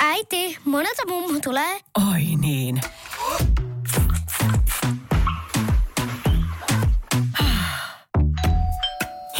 Äiti, 0.00 0.58
monelta 0.64 1.02
mummu 1.08 1.40
tulee? 1.40 1.80
Oi 2.12 2.22
niin. 2.40 2.80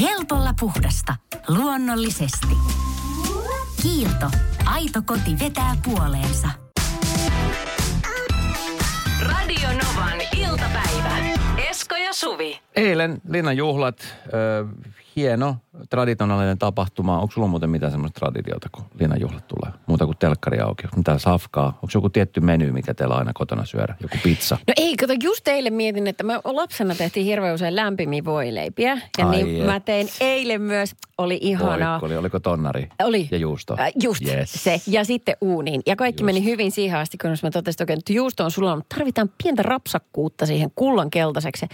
Helpolla 0.01 0.55
puhdasta. 0.61 1.17
Luonnollisesti. 1.49 2.57
Kiilto. 3.83 4.31
Aito 4.65 5.03
koti 5.07 5.39
vetää 5.41 5.77
puoleensa. 5.85 6.49
Radio 9.23 9.69
Novan 9.69 10.21
iltapäivä. 10.37 11.17
Esko 11.71 11.95
ja 11.97 12.13
Suvi. 12.13 12.61
Eilen 12.77 13.21
Linnan 13.29 13.57
juhlat, 13.57 14.01
ö, 14.27 14.67
hieno 15.17 15.57
traditionaalinen 15.91 16.59
tapahtuma. 16.59 17.19
Onko 17.21 17.33
sulla 17.33 17.47
muuten 17.49 17.71
mitään 17.71 17.93
semmoista 17.93 18.21
traditiota, 18.21 18.69
kun 18.73 18.85
Linnan 19.01 19.21
juhlat 19.21 19.47
tulee? 19.49 19.73
Muuta 19.87 20.05
kuin 20.07 20.17
telkkari 20.19 20.61
auki. 20.61 20.83
Mitään 20.97 21.21
safkaa? 21.21 21.67
Onko 21.67 21.89
joku 21.95 22.09
tietty 22.11 22.41
meny, 22.41 22.73
mikä 22.73 22.95
teillä 22.95 23.15
aina 23.15 23.33
kotona 23.35 23.65
syödä? 23.65 23.95
Joku 24.03 24.17
pizza? 24.23 24.55
No 24.69 24.75
ei, 24.77 24.97
kato, 24.97 25.13
just 25.23 25.49
eilen 25.49 25.75
mietin, 25.75 26.07
että 26.07 26.25
me 26.25 26.41
lapsena 26.45 26.95
tehtiin 26.95 27.27
hirveän 27.27 27.55
usein 27.55 27.77
lämpimiä 27.77 28.25
voileipiä. 28.25 28.99
Ja 29.19 29.29
Ai 29.29 29.43
niin 29.43 29.61
et. 29.61 29.67
mä 29.67 29.81
tein 29.81 30.09
eilen 30.21 30.63
myös, 30.63 30.95
oli 31.19 31.39
ihanaa. 31.43 31.91
Voikko 31.93 32.07
oli, 32.07 32.17
oliko 32.17 32.41
tonnari? 32.41 32.89
Oli. 33.03 33.29
Ja 33.31 33.39
juusto? 33.39 33.77
Äh, 33.81 33.93
just 34.03 34.23
Yes. 34.29 34.53
se. 34.53 34.81
Ja 34.87 35.05
sitten 35.05 35.37
uuniin. 35.41 35.83
Ja 35.87 35.97
kaikki 35.97 36.23
Just. 36.23 36.27
meni 36.27 36.45
hyvin 36.45 36.71
siihen 36.73 36.99
asti, 36.99 37.19
kun 37.19 37.31
mä 37.43 37.51
totesin, 37.51 37.83
että 37.83 37.95
nyt 37.97 38.11
juusto 38.11 38.45
on 38.45 38.51
sulla, 38.51 38.77
mutta 38.77 38.97
tarvitaan 38.97 39.31
pientä 39.43 39.63
rapsakkuutta 39.63 40.47
siihen 40.47 40.71
kullan 40.75 41.11
keltaiseksi. 41.11 41.67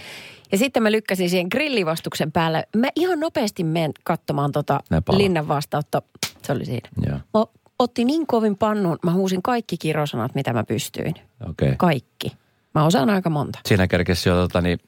Ja 0.51 0.57
sitten 0.57 0.83
mä 0.83 0.91
lykkäsin 0.91 1.29
siihen 1.29 1.47
grillivastuksen 1.51 2.31
päälle. 2.31 2.67
Mä 2.77 2.87
ihan 2.95 3.19
nopeasti 3.19 3.63
menen 3.63 3.91
katsomaan 4.03 4.51
tota 4.51 4.79
linnan 5.11 5.47
vastautta. 5.47 6.01
Se 6.43 6.51
oli 6.51 6.65
siinä. 6.65 6.89
Joo, 7.07 7.19
Mä 7.33 7.45
otti 7.79 8.05
niin 8.05 8.27
kovin 8.27 8.57
pannun, 8.57 8.99
mä 9.03 9.13
huusin 9.13 9.41
kaikki 9.41 9.77
kirosanat, 9.77 10.35
mitä 10.35 10.53
mä 10.53 10.63
pystyin. 10.63 11.13
Okay. 11.49 11.75
Kaikki. 11.77 12.31
Mä 12.75 12.85
osaan 12.85 13.09
aika 13.09 13.29
monta. 13.29 13.59
Siinä 13.65 13.87
kerkesi 13.87 14.29
jo 14.29 14.35
tota, 14.35 14.61
niin, 14.61 14.79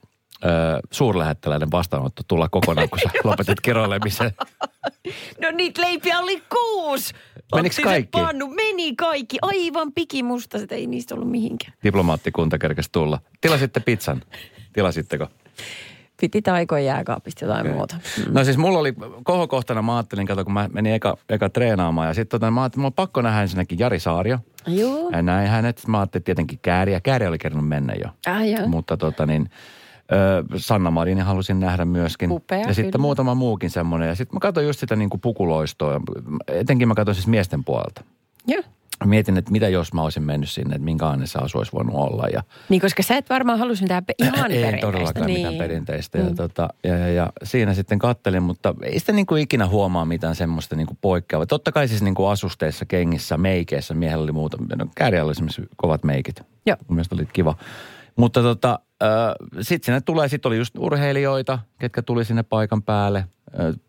ö, 0.46 0.48
suurlähettiläiden 0.92 1.72
vastaanotto 1.72 2.22
tulla 2.28 2.50
kokonaan, 2.50 2.90
kun 2.90 3.00
sä 3.00 3.10
lopetit 3.24 3.62
kiroilemisen. 3.62 4.32
No 5.42 5.52
niitä 5.52 5.82
leipiä 5.82 6.20
oli 6.20 6.44
kuusi. 6.50 7.14
Se 7.72 7.82
kaikki? 7.82 8.10
Pannu, 8.12 8.48
meni 8.48 8.96
kaikki. 8.96 9.38
Aivan 9.42 9.94
pikimusta, 9.94 10.60
sitä 10.60 10.76
ei 10.76 10.88
niistä 10.88 11.16
ollut 11.16 11.32
mihinkään. 11.32 11.74
Diplomaattikunta 11.84 12.58
kerkesi 12.58 12.90
tulla. 12.92 13.20
Tilasitte 13.42 13.80
pizzan. 13.80 14.22
Tilasitteko? 14.74 15.28
Piti 16.24 16.42
taikoja 16.42 16.84
jääkaapista 16.84 17.46
jotain 17.46 17.62
okay. 17.62 17.74
muuta. 17.74 17.96
Mm. 18.18 18.34
No 18.34 18.44
siis 18.44 18.58
mulla 18.58 18.80
oli 18.80 18.94
kohokohtana, 19.24 19.82
mä 19.82 19.96
ajattelin, 19.96 20.28
kato, 20.28 20.44
kun 20.44 20.54
mä 20.54 20.70
menin 20.74 20.94
eka, 20.94 21.18
eka 21.30 21.50
treenaamaan. 21.50 22.08
Ja 22.08 22.14
sitten 22.14 22.40
tota, 22.40 22.52
mä 22.52 22.62
ajattelin, 22.62 22.82
mulla 22.82 22.88
on 22.88 22.94
pakko 22.94 23.22
nähdä 23.22 23.42
ensinnäkin 23.42 23.80
Jari 23.80 24.00
Saario. 24.00 24.40
Joo. 24.68 25.10
Ja 25.10 25.22
näin 25.22 25.50
hänet. 25.50 25.88
Mä 25.88 26.00
ajattelin 26.00 26.24
tietenkin 26.24 26.60
Kääriä. 26.62 27.02
Kääri 27.02 27.28
oli 27.28 27.38
kerännyt 27.38 27.68
mennä 27.68 27.94
jo. 28.04 28.10
Ah, 28.34 28.48
joo. 28.48 28.68
Mutta 28.68 28.98
tota 28.98 29.26
niin, 29.26 29.50
Sanna 30.56 30.92
Marinin 30.92 31.24
halusin 31.24 31.60
nähdä 31.60 31.86
myöskin. 31.86 32.32
Upea, 32.32 32.60
ja 32.60 32.74
sitten 32.74 32.92
kyllä. 32.92 33.02
muutama 33.02 33.36
muukin 33.36 33.70
semmoinen. 33.70 34.08
Ja 34.08 34.16
sitten 34.16 34.36
mä 34.36 34.40
katsoin 34.40 34.68
just 34.68 34.80
sitä 34.80 34.96
niin 34.96 35.10
kuin 35.10 35.22
pukuloistoa. 35.22 36.02
Etenkin 36.48 36.88
mä 36.88 36.96
katsoin 36.96 37.16
siis 37.16 37.28
miesten 37.28 37.64
puolelta. 37.64 38.04
Joo. 38.48 38.64
Mietin, 39.06 39.38
että 39.38 39.52
mitä 39.52 39.70
jos 39.70 39.94
mä 39.94 40.02
olisin 40.04 40.24
mennyt 40.24 40.50
sinne, 40.50 40.76
että 40.76 40.86
minkälainen 40.86 41.28
se 41.28 41.40
asu 41.40 41.58
olisi 41.58 41.72
voinut 41.72 41.96
olla. 41.96 42.28
Ja 42.28 42.44
Niin, 42.70 42.82
koska 42.82 43.04
sä 43.04 43.18
et 43.18 43.30
varmaan 43.30 43.60
halusi 43.60 43.82
mitään 43.84 44.06
pe- 44.06 44.14
ihan 44.24 44.52
ei 44.52 44.58
perinteistä. 44.58 44.88
todellakaan 44.88 45.26
niin. 45.26 45.38
mitään 45.38 45.56
perinteistä. 45.56 46.18
Ja, 46.18 46.36
tota, 46.36 46.70
ja, 46.84 46.98
ja, 46.98 47.08
ja, 47.08 47.32
siinä 47.44 47.74
sitten 47.74 48.00
kattelin, 48.00 48.44
mutta 48.44 48.76
ei 48.82 49.00
sitä 49.00 49.12
niin 49.12 49.26
kuin 49.26 49.42
ikinä 49.42 49.68
huomaa 49.68 50.06
mitään 50.06 50.36
semmoista 50.36 50.76
niin 50.76 50.88
kuin 50.88 50.98
poikkeavaa. 51.02 51.46
Totta 51.46 51.72
kai 51.72 51.88
siis 51.88 52.02
niin 52.02 52.16
kuin 52.16 52.30
asusteissa, 52.32 52.86
kengissä, 52.86 53.38
meikeissä 53.38 53.94
miehellä 53.94 54.24
oli 54.24 54.32
muuta. 54.32 54.58
No, 54.76 54.88
Kääriällä 54.96 55.26
oli 55.28 55.32
esimerkiksi 55.32 55.62
kovat 55.76 56.04
meikit. 56.04 56.42
Joo. 56.66 56.78
Mun 56.88 56.96
mielestä 56.96 57.16
oli 57.16 57.26
kiva. 57.34 57.56
Mutta 58.16 58.42
tota, 58.42 58.80
äh, 59.04 59.10
sitten 59.62 59.86
sinne 59.86 60.02
tulee, 60.02 60.28
sitten 60.28 60.50
oli 60.50 60.58
just 60.58 60.78
urheilijoita, 60.78 61.60
ketkä 61.80 62.02
tuli 62.02 62.26
sinne 62.26 62.44
paikan 62.44 62.84
päälle. 62.84 63.26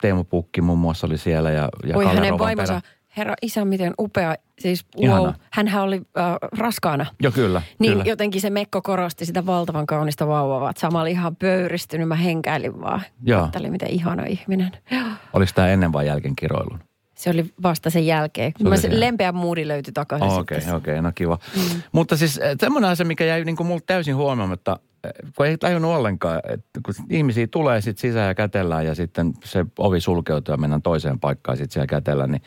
Teemu 0.00 0.24
Pukki 0.24 0.60
muun 0.60 0.78
muassa 0.78 1.06
oli 1.06 1.18
siellä 1.18 1.50
ja, 1.50 1.68
ja 1.86 1.96
Oi 1.96 2.04
Kalle 2.04 2.20
hänen 2.20 2.38
vaimonsa, 2.38 2.80
herra 3.16 3.34
isä, 3.42 3.64
miten 3.64 3.94
upea. 3.98 4.34
Siis 4.58 4.86
wow, 5.06 5.28
hänhän 5.50 5.82
oli 5.82 6.02
äh, 6.18 6.36
raskaana. 6.58 7.06
Joo, 7.22 7.32
kyllä. 7.32 7.62
Niin 7.78 7.92
kyllä. 7.92 8.04
jotenkin 8.06 8.40
se 8.40 8.50
Mekko 8.50 8.82
korosti 8.82 9.26
sitä 9.26 9.46
valtavan 9.46 9.86
kaunista 9.86 10.26
vauvaa. 10.26 10.70
että 10.70 10.80
Sama 10.80 11.00
oli 11.00 11.10
ihan 11.10 11.36
pöyristynyt, 11.36 12.08
mä 12.08 12.14
henkäilin 12.14 12.80
vaan. 12.80 13.02
Joo. 13.22 13.40
Kattelin, 13.40 13.72
miten 13.72 13.88
ihana 13.88 14.24
ihminen. 14.26 14.72
Oliko 15.32 15.52
tämä 15.54 15.68
ennen 15.68 15.92
vai 15.92 16.06
jälkeen 16.06 16.36
kiroilun? 16.36 16.80
Se 17.14 17.30
oli 17.30 17.44
vasta 17.62 17.90
sen 17.90 18.06
jälkeen. 18.06 18.52
oli 18.60 18.68
Mä 18.70 18.76
se 18.76 19.00
lempeä 19.00 19.32
muuri 19.32 19.68
löytyi 19.68 19.92
takaisin 19.92 20.28
Okei, 20.28 20.60
sitten. 20.60 20.76
okei, 20.76 21.02
no 21.02 21.12
kiva. 21.14 21.38
Mm. 21.56 21.82
Mutta 21.92 22.16
siis 22.16 22.38
eh, 22.38 22.56
semmoinen 22.60 22.90
asia, 22.90 23.06
mikä 23.06 23.24
jäi 23.24 23.44
niin 23.44 23.56
kuin 23.56 23.66
multa 23.66 23.86
täysin 23.86 24.16
huomaamatta, 24.16 24.78
eh, 25.04 25.10
kun 25.36 25.46
ei 25.46 25.58
tajunnut 25.58 25.90
ollenkaan, 25.96 26.40
että 26.48 26.80
kun 26.84 26.94
ihmisiä 27.10 27.46
tulee 27.46 27.80
sitten 27.80 28.00
sisään 28.00 28.28
ja 28.28 28.34
kätellään 28.34 28.86
ja 28.86 28.94
sitten 28.94 29.32
se 29.44 29.66
ovi 29.78 30.00
sulkeutuu 30.00 30.52
ja 30.52 30.56
mennään 30.56 30.82
toiseen 30.82 31.20
paikkaan 31.20 31.56
sitten 31.56 31.72
siellä 31.72 31.86
kätellään, 31.86 32.30
niin 32.30 32.42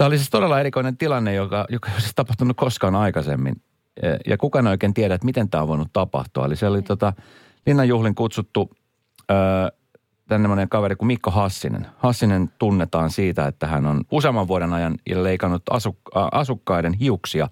tämä 0.00 0.08
oli 0.08 0.18
siis 0.18 0.30
todella 0.30 0.60
erikoinen 0.60 0.96
tilanne, 0.96 1.34
joka, 1.34 1.66
joka 1.68 1.88
ei 1.88 1.94
ole 1.94 2.00
siis 2.00 2.14
tapahtunut 2.14 2.56
koskaan 2.56 2.94
aikaisemmin. 2.94 3.62
Ja 4.26 4.38
kukaan 4.38 4.66
ei 4.66 4.70
oikein 4.70 4.94
tiedä, 4.94 5.14
että 5.14 5.24
miten 5.24 5.50
tämä 5.50 5.62
on 5.62 5.68
voinut 5.68 5.88
tapahtua. 5.92 6.46
Eli 6.46 6.56
se 6.56 6.66
oli 6.66 6.82
tota, 6.82 7.12
Linnanjuhlin 7.66 8.14
kutsuttu 8.14 8.70
tämmöinen 10.28 10.68
kaveri 10.68 10.96
kuin 10.96 11.06
Mikko 11.06 11.30
Hassinen. 11.30 11.86
Hassinen 11.96 12.50
tunnetaan 12.58 13.10
siitä, 13.10 13.46
että 13.46 13.66
hän 13.66 13.86
on 13.86 14.00
useamman 14.10 14.48
vuoden 14.48 14.72
ajan 14.72 14.94
leikannut 15.14 15.62
asuk- 15.70 16.28
asukkaiden 16.32 16.92
hiuksia 16.92 17.48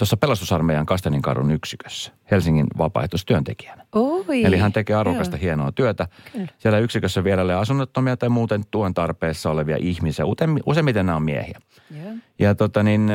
tuossa 0.00 0.16
pelastusarmeijan 0.16 0.86
Kasteninkarun 0.86 1.50
yksikössä 1.50 2.12
Helsingin 2.30 2.66
vapaaehtoistyöntekijänä. 2.78 3.86
Oi. 3.92 4.44
Eli 4.44 4.58
hän 4.58 4.72
tekee 4.72 4.96
arvokasta 4.96 5.36
Joo. 5.36 5.40
hienoa 5.40 5.72
työtä. 5.72 6.08
Kyllä. 6.32 6.46
Siellä 6.58 6.78
yksikössä 6.78 7.24
vierailee 7.24 7.56
asunnottomia 7.56 8.16
tai 8.16 8.28
muuten 8.28 8.62
tuen 8.70 8.94
tarpeessa 8.94 9.50
olevia 9.50 9.76
ihmisiä. 9.80 10.24
Useimmiten 10.66 11.06
nämä 11.06 11.16
on 11.16 11.22
miehiä. 11.22 11.60
Joo. 11.90 12.12
Ja 12.38 12.54
tota 12.54 12.82
niin, 12.82 13.10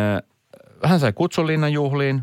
hän 0.83 0.99
sai 0.99 1.13
kutsun 1.13 1.47
Linnan 1.47 1.73
juhliin. 1.73 2.21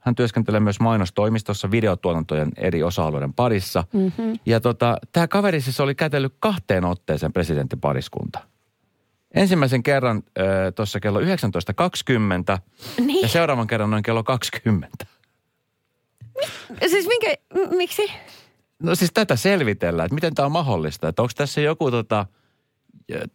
Hän 0.00 0.14
työskentelee 0.14 0.60
myös 0.60 0.80
mainostoimistossa 0.80 1.70
videotuotantojen 1.70 2.48
eri 2.56 2.82
osa-alueiden 2.82 3.34
parissa. 3.34 3.84
Mm-hmm. 3.92 4.38
Ja 4.46 4.60
tota, 4.60 4.96
tämä 5.12 5.28
kaveri 5.28 5.60
siis 5.60 5.80
oli 5.80 5.94
kätellyt 5.94 6.34
kahteen 6.40 6.84
otteeseen 6.84 7.32
presidenttipariskunta. 7.32 8.38
Ensimmäisen 9.34 9.82
kerran 9.82 10.16
äh, 10.38 10.44
tuossa 10.74 11.00
kello 11.00 11.20
19.20 11.20 11.26
Niin. 13.06 13.22
ja 13.22 13.28
seuraavan 13.28 13.66
kerran 13.66 13.90
noin 13.90 14.02
kello 14.02 14.24
20. 14.24 15.06
Siis 16.86 17.06
minkä, 17.06 17.34
m- 17.54 17.76
miksi? 17.76 18.10
No 18.82 18.94
siis 18.94 19.10
tätä 19.14 19.36
selvitellään, 19.36 20.06
että 20.06 20.14
miten 20.14 20.34
tämä 20.34 20.46
on 20.46 20.52
mahdollista. 20.52 21.08
Että 21.08 21.22
onko 21.22 21.32
tässä 21.36 21.60
joku, 21.60 21.90
tota, 21.90 22.26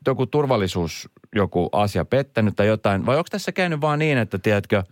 joku 0.07 0.25
turvallisuus, 0.25 1.09
joku 1.35 1.69
asia 1.71 2.05
pettänyt 2.05 2.55
tai 2.55 2.67
jotain. 2.67 3.05
Vai 3.05 3.17
onko 3.17 3.27
tässä 3.31 3.51
käynyt 3.51 3.81
vaan 3.81 3.99
niin, 3.99 4.17
että 4.17 4.37
tiedätkö, 4.37 4.83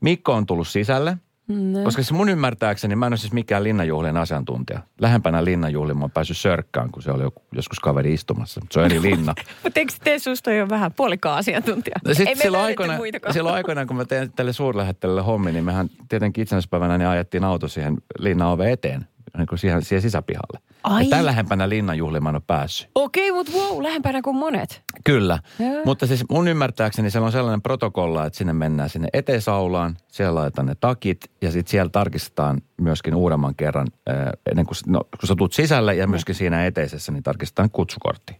Mikko 0.00 0.32
on 0.32 0.46
tullut 0.46 0.68
sisälle. 0.68 1.16
No. 1.48 1.84
Koska 1.84 2.02
se 2.02 2.14
mun 2.14 2.28
ymmärtääkseni, 2.28 2.96
mä 2.96 3.06
en 3.06 3.12
ole 3.12 3.16
siis 3.16 3.32
mikään 3.32 3.64
linnanjuhlien 3.64 4.16
asiantuntija. 4.16 4.80
Lähempänä 5.00 5.44
linnanjuhliin 5.44 5.98
mä 5.98 6.04
oon 6.04 6.10
päässyt 6.10 6.36
sörkkään, 6.36 6.90
kun 6.90 7.02
se 7.02 7.10
oli 7.10 7.22
joku, 7.22 7.42
joskus 7.52 7.80
kaveri 7.80 8.14
istumassa. 8.14 8.60
Mutta 8.60 8.74
se 8.74 8.80
on 8.80 8.86
eri 8.86 9.02
linna. 9.02 9.34
Mutta 9.64 9.80
eikö 9.80 9.92
tee 10.04 10.18
susta 10.18 10.52
jo 10.52 10.68
vähän 10.68 10.92
puolikaan 10.92 11.38
asiantuntija? 11.38 11.96
No 12.06 12.14
sit 12.14 12.28
Ei 12.28 12.36
silloin, 12.36 12.64
aikoina, 12.64 12.98
silloin 13.30 13.54
aikoinaan, 13.54 13.86
kun 13.86 13.96
mä 13.96 14.04
tein 14.04 14.32
tälle 14.32 14.52
suurlähettelylle 14.52 15.22
hommi, 15.22 15.52
niin 15.52 15.64
mehän 15.64 15.88
tietenkin 16.08 16.42
itsenäispäivänä 16.42 16.98
niin 16.98 17.08
ajettiin 17.08 17.44
auto 17.44 17.68
siihen 17.68 17.96
linnan 18.18 18.48
ove 18.48 18.72
eteen, 18.72 19.08
niin 19.38 19.46
kuin 19.46 19.58
siihen, 19.58 19.82
siihen 19.82 20.02
sisäpihalle. 20.02 20.58
Ai. 20.84 21.04
Ja 21.04 21.10
tämän 21.10 21.26
lähempänä 21.26 21.68
linnanjuhliin 21.68 22.22
mä 22.22 22.28
en 22.28 22.34
ole 22.34 22.42
päässyt. 22.46 22.90
Okei, 22.94 23.32
mutta 23.32 23.52
wow, 23.52 23.82
lähempänä 23.82 24.22
kuin 24.22 24.36
monet. 24.36 24.82
Kyllä, 25.04 25.38
Joo. 25.58 25.82
mutta 25.84 26.06
siis 26.06 26.24
mun 26.30 26.48
ymmärtääkseni 26.48 27.10
siellä 27.10 27.26
on 27.26 27.32
sellainen 27.32 27.62
protokolla, 27.62 28.26
että 28.26 28.36
sinne 28.36 28.52
mennään 28.52 28.90
sinne 28.90 29.08
etesaulaan, 29.12 29.96
siellä 30.08 30.34
laitetaan 30.34 30.66
ne 30.66 30.74
takit 30.80 31.20
ja 31.42 31.50
sitten 31.50 31.70
siellä 31.70 31.90
tarkistetaan 31.90 32.62
myöskin 32.80 33.14
uudemman 33.14 33.54
kerran, 33.54 33.86
äh, 34.10 34.16
ennen 34.50 34.66
kuin, 34.66 34.76
no, 34.86 35.00
kun 35.20 35.28
sä 35.28 35.34
tulet 35.38 35.52
sisälle 35.52 35.94
ja 35.94 36.06
myöskin 36.06 36.34
siinä 36.34 36.66
eteisessä, 36.66 37.12
niin 37.12 37.22
tarkistetaan 37.22 37.70
kutsukortti, 37.70 38.36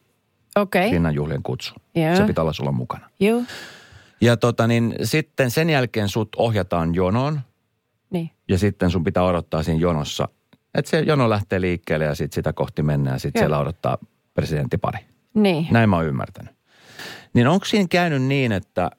Okei. 0.57 0.91
linnanjuhlien 0.91 1.43
kutsu. 1.43 1.75
Joo. 1.95 2.17
Se 2.17 2.25
pitää 2.25 2.43
olla 2.43 2.53
sulla 2.53 2.73
mukana. 2.73 3.11
Joo. 3.21 3.43
Ja 4.21 4.37
tota 4.37 4.67
niin, 4.67 4.95
sitten 5.03 5.51
sen 5.51 5.71
jälkeen 5.71 6.09
sut 6.09 6.29
ohjataan 6.37 6.95
jonoon 6.95 7.41
Niin. 8.11 8.31
ja 8.49 8.59
sitten 8.59 8.91
sun 8.91 9.05
pitää 9.05 9.25
odottaa 9.25 9.63
siinä 9.63 9.81
jonossa, 9.81 10.29
että 10.75 10.91
se 10.91 11.01
jono 11.01 11.31
lähtee 11.31 11.61
liikkeelle 11.61 12.05
ja 12.05 12.15
sitten 12.15 12.35
sitä 12.35 12.53
kohti 12.53 12.83
mennään 12.83 13.15
ja 13.15 13.19
sitten 13.19 13.41
siellä 13.41 13.59
odottaa 13.59 13.99
presidenttipari. 14.35 14.99
Niin. 15.35 15.67
Näin 15.71 15.91
mä 15.91 15.97
oon 15.97 16.07
ymmärtänyt. 16.07 16.55
Niin 17.35 17.47
onko 17.47 17.65
siinä 17.65 17.87
käynyt 17.91 18.23
niin, 18.23 18.53
että 18.53 18.91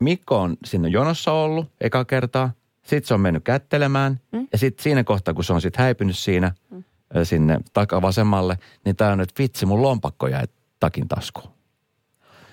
Mikko 0.00 0.40
on 0.40 0.56
sinne 0.64 0.88
jonossa 0.88 1.32
ollut 1.32 1.72
eka 1.80 2.04
kertaa, 2.04 2.52
sitten 2.82 3.08
se 3.08 3.14
on 3.14 3.20
mennyt 3.20 3.44
kättelemään 3.44 4.20
mm. 4.32 4.48
ja 4.52 4.58
sitten 4.58 4.82
siinä 4.82 5.04
kohtaa, 5.04 5.34
kun 5.34 5.44
se 5.44 5.52
on 5.52 5.60
sitten 5.60 5.82
häipynyt 5.82 6.18
siinä 6.18 6.52
mm. 6.70 6.84
sinne 7.22 7.58
takavasemmalle, 7.72 8.58
niin 8.84 8.96
tämä 8.96 9.12
on, 9.12 9.20
että 9.20 9.42
vitsi, 9.42 9.66
mun 9.66 9.82
lompakko 9.82 10.28
jäi 10.28 10.44
takin 10.80 11.08
taskuun. 11.08 11.51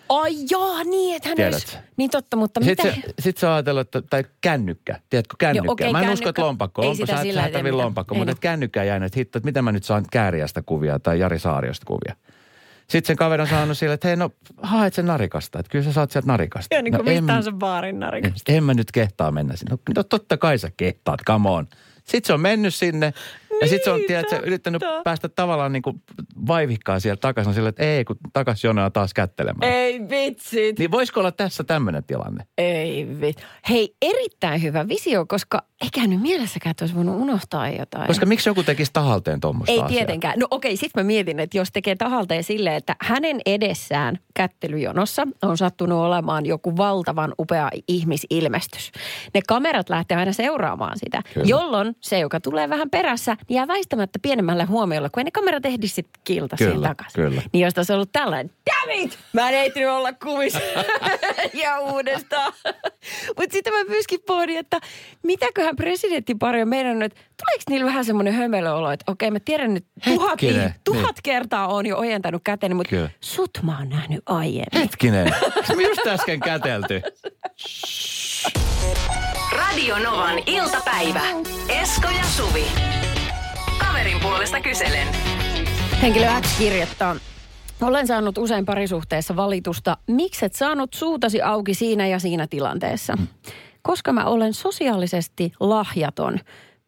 Ai 0.09 0.33
joo, 0.49 0.83
niin, 0.83 1.15
että 1.15 1.29
hän 1.29 1.35
Tiedät. 1.35 1.53
olisi... 1.53 1.77
Niin 1.97 2.09
totta, 2.09 2.37
mutta 2.37 2.59
mitä... 2.59 2.83
Sitten 2.83 3.03
se, 3.05 3.13
sit 3.19 3.37
se 3.37 3.47
on 3.47 3.53
ajatellut, 3.53 3.81
että, 3.81 4.01
tai 4.01 4.23
kännykkä, 4.41 4.99
tiedätkö, 5.09 5.35
kännykkä. 5.39 5.71
okei, 5.71 5.91
mä 5.91 5.97
en 5.99 6.03
kännykkä. 6.03 6.13
usko, 6.13 6.29
että 6.29 6.41
lompakko. 6.41 6.83
Ei 6.83 6.95
sitä 6.95 7.15
sä, 7.15 7.21
sillä 7.21 7.41
sä 7.41 7.47
mitään. 7.47 7.77
lompakko, 7.77 8.15
mutta 8.15 8.31
että 8.31 8.41
kännykkä 8.41 8.83
jäi, 8.83 9.05
että 9.05 9.19
hitto, 9.19 9.37
että 9.37 9.47
mitä 9.47 9.61
mä 9.61 9.71
nyt 9.71 9.83
saan 9.83 10.05
Kääriästä 10.11 10.61
kuvia 10.61 10.99
tai 10.99 11.19
Jari 11.19 11.39
Saariosta 11.39 11.85
kuvia. 11.85 12.15
Sitten 12.87 13.07
sen 13.07 13.15
kaveri 13.17 13.41
on 13.41 13.47
sanonut 13.47 13.77
sille, 13.77 13.93
että 13.93 14.07
hei 14.07 14.17
no, 14.17 14.31
haet 14.61 14.93
sen 14.93 15.05
narikasta, 15.05 15.59
että 15.59 15.71
kyllä 15.71 15.85
sä 15.85 15.93
saat 15.93 16.11
sieltä 16.11 16.27
narikasta. 16.27 16.75
Ja 16.75 16.81
niin 16.81 16.91
kuin 16.91 16.97
no, 16.97 17.03
mistä 17.03 17.17
en- 17.17 17.27
tahansa 17.27 17.51
baarin 17.51 17.99
narikasta. 17.99 18.51
en 18.51 18.63
mä 18.63 18.73
nyt 18.73 18.91
kehtaa 18.91 19.31
mennä 19.31 19.55
sinne. 19.55 19.71
No, 19.71 19.79
no 19.95 20.03
totta 20.03 20.37
kai 20.37 20.57
sä 20.57 20.71
kehtaat, 20.77 21.19
come 21.27 21.49
on. 21.49 21.67
Sitten 22.03 22.27
se 22.27 22.33
on 22.33 22.41
mennyt 22.41 22.75
sinne 22.75 23.13
ja 23.61 23.67
sitten 23.67 23.83
se 23.83 23.91
on 23.91 23.97
Niin, 23.97 24.07
tiedätkö, 24.07 24.41
yrittänyt 24.45 24.81
päästä 25.03 25.29
tavallaan 25.29 25.71
niin 25.71 25.81
kuin 25.81 26.01
vaivihkaa 26.47 26.99
sieltä 26.99 27.19
takaisin 27.21 27.53
sille, 27.53 27.69
että 27.69 27.83
ei 27.83 28.05
kun 28.05 28.15
takas 28.33 28.63
jonoa 28.63 28.89
taas 28.89 29.13
kättelemään. 29.13 29.71
Ei 29.71 30.09
vitsit. 30.09 30.79
Niin 30.79 30.91
voisiko 30.91 31.19
olla 31.19 31.31
tässä 31.31 31.63
tämmöinen 31.63 32.03
tilanne? 32.03 32.43
Ei 32.57 33.07
vit. 33.21 33.37
Hei, 33.69 33.95
erittäin 34.01 34.61
hyvä 34.61 34.87
visio, 34.87 35.25
koska 35.25 35.63
eikä 35.81 36.07
nyt 36.07 36.21
mielessäkään, 36.21 36.71
että 36.71 36.83
olisi 36.83 36.95
voinut 36.95 37.21
unohtaa 37.21 37.69
jotain. 37.69 38.07
Koska 38.07 38.25
miksi 38.25 38.49
joku 38.49 38.63
tekisi 38.63 38.93
tahalteen 38.93 39.39
tuommoista 39.39 39.71
Ei 39.71 39.79
asiaa? 39.79 39.89
tietenkään. 39.89 40.39
No 40.39 40.47
okei, 40.51 40.77
sitten 40.77 41.03
mä 41.03 41.07
mietin, 41.07 41.39
että 41.39 41.57
jos 41.57 41.71
tekee 41.71 41.95
tahalteen 41.95 42.43
silleen, 42.43 42.75
että 42.75 42.95
hänen 43.01 43.41
edessään 43.45 44.19
kättelyjonossa 44.33 45.27
on 45.41 45.57
sattunut 45.57 45.99
olemaan 45.99 46.45
joku 46.45 46.77
valtavan 46.77 47.33
upea 47.39 47.69
ihmisilmestys. 47.87 48.91
Ne 49.33 49.41
kamerat 49.47 49.89
lähtee 49.89 50.17
aina 50.17 50.33
seuraamaan 50.33 50.97
sitä, 50.97 51.21
Kyllä. 51.33 51.47
jolloin 51.49 51.95
se, 52.01 52.19
joka 52.19 52.39
tulee 52.39 52.69
vähän 52.69 52.89
perässä, 52.89 53.37
niin 53.49 53.55
jää 53.55 53.67
väistämättä 53.67 54.19
pienemmällä 54.21 54.65
huomiolla, 54.65 55.09
kun 55.09 55.19
ei 55.21 55.23
ne 55.23 55.31
kamerat 55.31 55.65
ehdi 55.65 55.87
sitten 55.87 56.21
kilta 56.23 56.57
siihen 56.57 56.73
Kyllä, 56.75 56.87
takaisin. 56.87 57.23
kyllä. 57.23 57.41
Niin 57.53 57.61
jos 57.65 57.73
tässä 57.73 57.93
on 57.93 57.95
ollut 57.95 58.11
tällainen, 58.11 58.51
damn 58.69 58.91
it, 59.03 59.19
mä 59.33 59.49
en 59.49 59.55
ehtinyt 59.55 59.89
olla 59.89 60.13
kuvissa 60.13 60.59
ja 61.63 61.79
uudestaan. 61.79 62.53
Mutta 63.37 63.53
sitten 63.53 63.73
mä 63.73 63.83
myöskin 63.83 64.19
pohdin, 64.27 64.57
että 64.57 64.79
mitäköhän 65.23 65.75
presidenttipari 65.75 66.61
on 66.61 66.69
meidän, 66.69 67.01
että 67.01 67.19
tuleeko 67.19 67.63
niillä 67.69 67.85
vähän 67.85 68.05
semmoinen 68.05 68.33
hömelöolo, 68.33 68.91
että 68.91 69.11
okei 69.11 69.31
mä 69.31 69.39
tiedän 69.39 69.73
nyt 69.73 69.85
tuhat, 70.03 70.31
Hetkinen, 70.31 70.69
ih- 70.69 70.79
tuhat 70.83 71.15
kertaa 71.23 71.67
on 71.67 71.85
jo 71.85 71.97
ojentanut 71.97 72.41
käteni, 72.45 72.73
mutta 72.73 72.89
Kyllä. 72.89 73.09
sut 73.21 73.59
mä 73.63 73.77
oon 73.77 73.89
nähnyt 73.89 74.23
aiemmin. 74.25 74.81
Hetkinen, 74.81 75.33
me 75.75 75.83
just 75.83 76.07
äsken 76.07 76.39
kätelty? 76.39 77.01
Radio 79.57 79.99
Novan 79.99 80.39
iltapäivä. 80.45 81.21
Esko 81.81 82.07
ja 82.07 82.23
Suvi. 82.23 82.65
Kaverin 83.79 84.19
puolesta 84.21 84.61
kyselen. 84.61 85.07
Henkilö 86.01 86.25
X 86.41 86.57
kirjoittaa. 86.57 87.15
Olen 87.81 88.07
saanut 88.07 88.37
usein 88.37 88.65
parisuhteessa 88.65 89.35
valitusta, 89.35 89.97
miksi 90.07 90.45
et 90.45 90.53
saanut 90.53 90.93
suutasi 90.93 91.41
auki 91.41 91.73
siinä 91.73 92.07
ja 92.07 92.19
siinä 92.19 92.47
tilanteessa. 92.47 93.17
Koska 93.81 94.13
mä 94.13 94.25
olen 94.25 94.53
sosiaalisesti 94.53 95.51
lahjaton. 95.59 96.39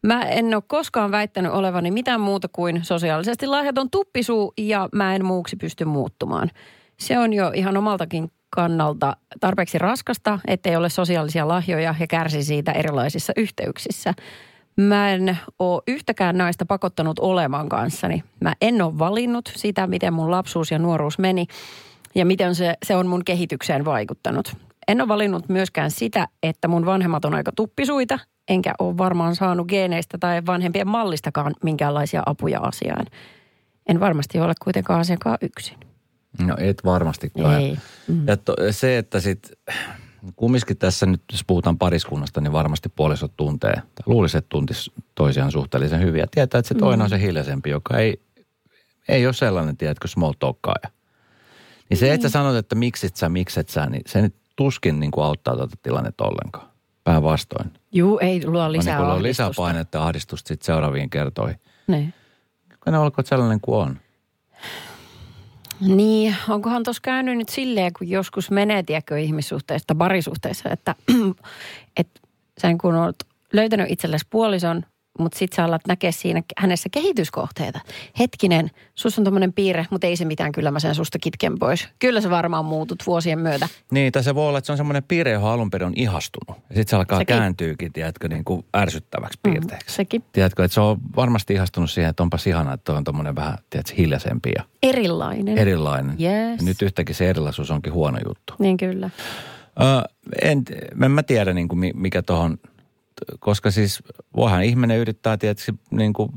Mä 0.03 0.21
en 0.21 0.55
ole 0.55 0.63
koskaan 0.67 1.11
väittänyt 1.11 1.51
olevani 1.51 1.91
mitään 1.91 2.21
muuta 2.21 2.47
kuin 2.51 2.85
sosiaalisesti 2.85 3.47
lahjaton 3.47 3.89
tuppisuu 3.89 4.53
ja 4.57 4.89
mä 4.95 5.15
en 5.15 5.25
muuksi 5.25 5.55
pysty 5.55 5.85
muuttumaan. 5.85 6.49
Se 6.99 7.19
on 7.19 7.33
jo 7.33 7.51
ihan 7.55 7.77
omaltakin 7.77 8.31
kannalta 8.49 9.17
tarpeeksi 9.39 9.77
raskasta, 9.77 10.39
ettei 10.47 10.75
ole 10.75 10.89
sosiaalisia 10.89 11.47
lahjoja 11.47 11.95
ja 11.99 12.07
kärsi 12.07 12.43
siitä 12.43 12.71
erilaisissa 12.71 13.33
yhteyksissä. 13.37 14.13
Mä 14.81 15.11
en 15.11 15.37
ole 15.59 15.81
yhtäkään 15.87 16.37
naista 16.37 16.65
pakottanut 16.65 17.19
olemaan 17.19 17.69
kanssani. 17.69 18.23
Mä 18.39 18.53
en 18.61 18.81
ole 18.81 18.99
valinnut 18.99 19.51
sitä, 19.55 19.87
miten 19.87 20.13
mun 20.13 20.31
lapsuus 20.31 20.71
ja 20.71 20.79
nuoruus 20.79 21.19
meni 21.19 21.47
ja 22.15 22.25
miten 22.25 22.55
se, 22.55 22.73
se 22.85 22.95
on 22.95 23.07
mun 23.07 23.25
kehitykseen 23.25 23.85
vaikuttanut. 23.85 24.57
En 24.87 25.01
ole 25.01 25.07
valinnut 25.07 25.49
myöskään 25.49 25.91
sitä, 25.91 26.27
että 26.43 26.67
mun 26.67 26.85
vanhemmat 26.85 27.25
on 27.25 27.35
aika 27.35 27.51
tuppisuita, 27.55 28.19
enkä 28.47 28.73
ole 28.79 28.97
varmaan 28.97 29.35
saanut 29.35 29.67
geeneistä 29.67 30.17
tai 30.17 30.45
vanhempien 30.45 30.87
mallistakaan 30.87 31.53
minkäänlaisia 31.63 32.23
apuja 32.25 32.59
asiaan. 32.59 33.05
En 33.89 33.99
varmasti 33.99 34.39
ole 34.39 34.53
kuitenkaan 34.63 34.99
asiakaan 34.99 35.37
yksin. 35.41 35.77
No 36.39 36.55
et 36.59 36.81
varmastikaan. 36.85 37.61
Ei. 37.61 37.77
Mm. 38.07 38.27
Ja 38.27 38.37
to, 38.37 38.55
se, 38.71 38.97
että 38.97 39.19
sit, 39.19 39.51
kumminkin 40.35 40.77
tässä 40.77 41.05
nyt, 41.05 41.21
jos 41.31 41.43
puhutaan 41.47 41.77
pariskunnasta, 41.77 42.41
niin 42.41 42.53
varmasti 42.53 42.89
puolisot 42.89 43.31
tuntee, 43.37 43.73
tai 43.73 44.03
luulisi, 44.05 44.37
että 44.37 44.49
tuntisi 44.49 44.91
toisiaan 45.15 45.51
suhteellisen 45.51 46.01
hyvin. 46.01 46.19
Ja 46.19 46.27
tietää, 46.31 46.59
että 46.59 46.69
se 46.69 46.75
toinen 46.75 47.01
on 47.03 47.09
se 47.09 47.21
hiljaisempi, 47.21 47.69
joka 47.69 47.97
ei, 47.97 48.21
ei 49.07 49.25
ole 49.25 49.33
sellainen, 49.33 49.77
tiedätkö, 49.77 50.07
small 50.07 50.33
talkkaaja. 50.39 50.91
Niin 51.89 51.97
se, 51.97 52.13
että 52.13 52.29
sä 52.29 52.31
sanot, 52.31 52.55
että 52.55 52.75
miksit 52.75 53.15
sä, 53.15 53.29
mikset 53.29 53.69
sä, 53.69 53.85
niin 53.85 54.01
se 54.05 54.21
nyt 54.21 54.35
tuskin 54.55 54.99
niin 54.99 55.11
kuin 55.11 55.25
auttaa 55.25 55.55
tuota 55.55 55.75
tilannetta 55.83 56.23
ollenkaan. 56.23 56.67
Päinvastoin. 57.03 57.71
Juu, 57.91 58.19
ei 58.19 58.45
luo 58.45 58.59
Vaan 58.59 58.71
lisää 58.71 58.97
niin 58.97 59.05
luo 59.07 59.15
ahdistusta. 59.15 59.43
lisäpainetta 59.43 59.97
ja 59.97 60.03
ahdistusta 60.03 60.47
sit 60.47 60.61
seuraaviin 60.61 61.09
kertoihin. 61.09 61.59
Niin. 61.87 62.13
Kun 62.83 62.93
ne 62.93 62.99
olkoon 62.99 63.25
sellainen 63.25 63.61
kuin 63.61 63.77
on. 63.77 63.99
Niin, 65.81 66.35
onkohan 66.49 66.83
tuossa 66.83 67.01
käynyt 67.01 67.37
nyt 67.37 67.49
silleen, 67.49 67.93
kun 67.93 68.09
joskus 68.09 68.51
menee, 68.51 68.83
tiedätkö, 68.83 69.19
ihmissuhteessa 69.19 69.87
tai 69.87 69.95
parisuhteessa, 69.97 70.69
että, 70.69 70.95
että 71.97 72.21
sen 72.57 72.77
kun 72.77 72.95
olet 72.95 73.25
löytänyt 73.53 73.91
itsellesi 73.91 74.27
puolison, 74.29 74.85
mutta 75.19 75.37
sit 75.39 75.53
sä 75.53 75.63
alat 75.65 75.81
näkeä 75.87 76.11
siinä 76.11 76.41
hänessä 76.57 76.89
kehityskohteita. 76.91 77.79
Hetkinen, 78.19 78.71
sus 78.95 79.17
on 79.19 79.23
tommonen 79.25 79.53
piirre, 79.53 79.85
mutta 79.89 80.07
ei 80.07 80.15
se 80.15 80.25
mitään, 80.25 80.51
kyllä 80.51 80.71
mä 80.71 80.79
sen 80.79 80.95
susta 80.95 81.19
kitken 81.19 81.59
pois. 81.59 81.89
Kyllä 81.99 82.21
sä 82.21 82.29
varmaan 82.29 82.65
muutut 82.65 83.03
vuosien 83.07 83.39
myötä. 83.39 83.67
Niin, 83.91 84.11
tai 84.11 84.23
se 84.23 84.35
voi 84.35 84.47
olla, 84.47 84.57
että 84.57 84.65
se 84.65 84.71
on 84.71 84.77
semmoinen 84.77 85.03
piirre, 85.03 85.31
johon 85.31 85.51
alun 85.51 85.69
perin 85.69 85.87
on 85.87 85.93
ihastunut. 85.95 86.57
Ja 86.69 86.75
sitten 86.75 86.87
se 86.89 86.95
alkaa 86.95 87.19
Sekin. 87.19 87.37
kääntyykin, 87.37 87.93
tiedätkö, 87.93 88.27
niin 88.27 88.43
kuin 88.45 88.65
ärsyttäväksi 88.77 89.39
piirteeksi. 89.43 89.87
Mm, 89.87 89.95
sekin. 89.95 90.23
Tiedätkö, 90.33 90.63
että 90.63 90.75
se 90.75 90.81
on 90.81 90.97
varmasti 91.15 91.53
ihastunut 91.53 91.91
siihen, 91.91 92.09
että 92.09 92.23
onpas 92.23 92.47
ihana, 92.47 92.73
että 92.73 92.93
on 92.93 93.03
tommonen 93.03 93.35
vähän, 93.35 93.57
tiedätkö, 93.69 93.93
hiljaisempi 93.97 94.51
ja 94.55 94.63
Erilainen. 94.83 95.57
erilainen. 95.57 96.11
Yes. 96.11 96.59
Ja 96.59 96.65
nyt 96.65 96.81
yhtäkkiä 96.81 97.15
se 97.15 97.29
erilaisuus 97.29 97.71
onkin 97.71 97.93
huono 97.93 98.17
juttu. 98.27 98.53
Niin 98.59 98.77
kyllä. 98.77 99.09
Ö, 99.81 100.09
en, 100.41 100.63
en 101.03 101.11
mä 101.11 101.23
tiedä, 101.23 101.53
niin 101.53 101.67
kuin, 101.67 101.79
mi- 101.79 101.93
mikä 101.95 102.21
tuohon, 102.21 102.57
koska 103.39 103.71
siis 103.71 104.03
voihan 104.35 104.63
ihminen 104.63 104.97
yrittää 104.97 105.37
tietysti 105.37 105.71
niin 105.91 106.13
kuin, 106.13 106.31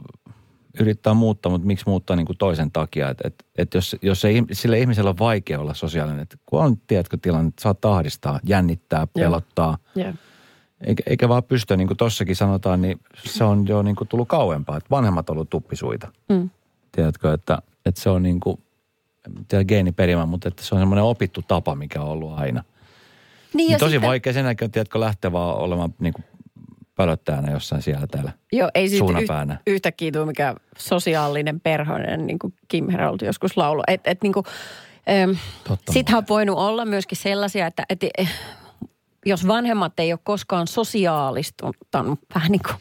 yrittää 0.81 1.15
muuttaa, 1.15 1.53
mutta 1.53 1.67
miksi 1.67 1.85
muuttaa 1.87 2.17
niin 2.17 2.27
kuin 2.27 2.39
toisen 2.39 2.71
takia? 2.73 3.09
Että 3.09 3.29
et, 3.29 3.45
et 3.59 3.75
jos, 3.75 3.97
jos 4.03 4.21
se, 4.21 4.33
ihm- 4.33 4.47
sillä 4.53 4.77
ihmisellä 4.77 5.11
on 5.11 5.19
vaikea 5.19 5.61
olla 5.61 5.75
sosiaalinen, 5.75 6.21
että 6.21 6.37
kun 6.47 6.61
on, 6.61 6.77
tiedätkö, 6.87 7.19
tilanne, 7.23 7.49
että 7.49 7.63
saa 7.63 7.75
tahdistaa, 7.75 8.41
jännittää, 8.45 9.07
pelottaa, 9.07 9.79
eikä, 10.87 11.03
eikä 11.07 11.29
vaan 11.29 11.45
pysty, 11.45 11.77
niin 11.77 11.87
kuin 11.87 11.97
tossakin 11.97 12.37
sanotaan, 12.37 12.83
niin 12.83 13.01
se 13.25 13.45
on 13.45 13.69
jo 13.69 13.83
niin 13.83 13.97
kuin 13.97 14.09
tullut 14.09 14.29
kauempaa, 14.29 14.77
että 14.77 14.91
vanhemmat 14.91 15.31
on 15.31 15.37
ollut 15.37 15.51
tuppisuita. 15.51 16.13
Mm. 16.29 16.51
Tiedätkö, 16.93 17.33
että, 17.33 17.59
että 17.87 18.01
se 18.01 18.11
on 18.11 18.23
niin 18.23 18.41
kuin, 18.41 18.59
tiedä 19.49 19.65
geeniperimä, 19.65 20.27
mutta 20.27 20.49
että 20.49 20.63
se 20.63 20.75
on 20.75 20.81
semmoinen 20.81 21.05
opittu 21.05 21.43
tapa, 21.43 21.75
mikä 21.75 22.03
on 22.03 22.09
ollut 22.09 22.39
aina. 22.39 22.65
Niin, 23.55 23.69
Niin 23.69 23.79
tosi 23.79 23.91
sitten- 23.93 24.09
vaikea 24.09 24.33
sen 24.33 24.45
jälkeen, 24.45 24.71
tiedätkö, 24.71 25.01
lähteä 25.01 25.33
vaan 25.33 25.57
olemaan 25.57 25.95
niin 25.99 26.13
kuin 26.13 26.25
pölöttäjänä 26.95 27.53
jossain 27.53 27.83
siellä 27.83 28.07
täällä. 28.07 28.33
Joo, 28.53 28.71
ei 28.75 28.89
siitä 28.89 28.99
suunapäänä. 28.99 29.55
yh, 29.67 29.75
yhtäkkiä 29.75 30.13
tule 30.13 30.27
mikään 30.27 30.57
sosiaalinen 30.79 31.61
perhonen, 31.61 32.27
niin 32.27 32.39
kuin 32.39 32.55
Kim 32.69 32.91
Herold 32.91 33.21
joskus 33.23 33.57
lauloi. 33.57 33.85
Et, 33.89 34.01
et 34.05 34.23
niin 34.23 34.33
kuin, 34.33 34.45
Sittenhän 35.91 36.19
on 36.19 36.29
voinut 36.29 36.59
olla 36.59 36.85
myöskin 36.85 37.19
sellaisia, 37.19 37.67
että, 37.67 37.83
että 37.89 38.07
eh, 38.19 38.31
jos 39.27 39.47
vanhemmat 39.47 40.01
ei 40.01 40.13
ole 40.13 40.21
koskaan 40.23 40.67
sosiaalistunut, 40.67 41.77
vähän 42.35 42.53
niin 42.53 42.63
kuin 42.67 42.77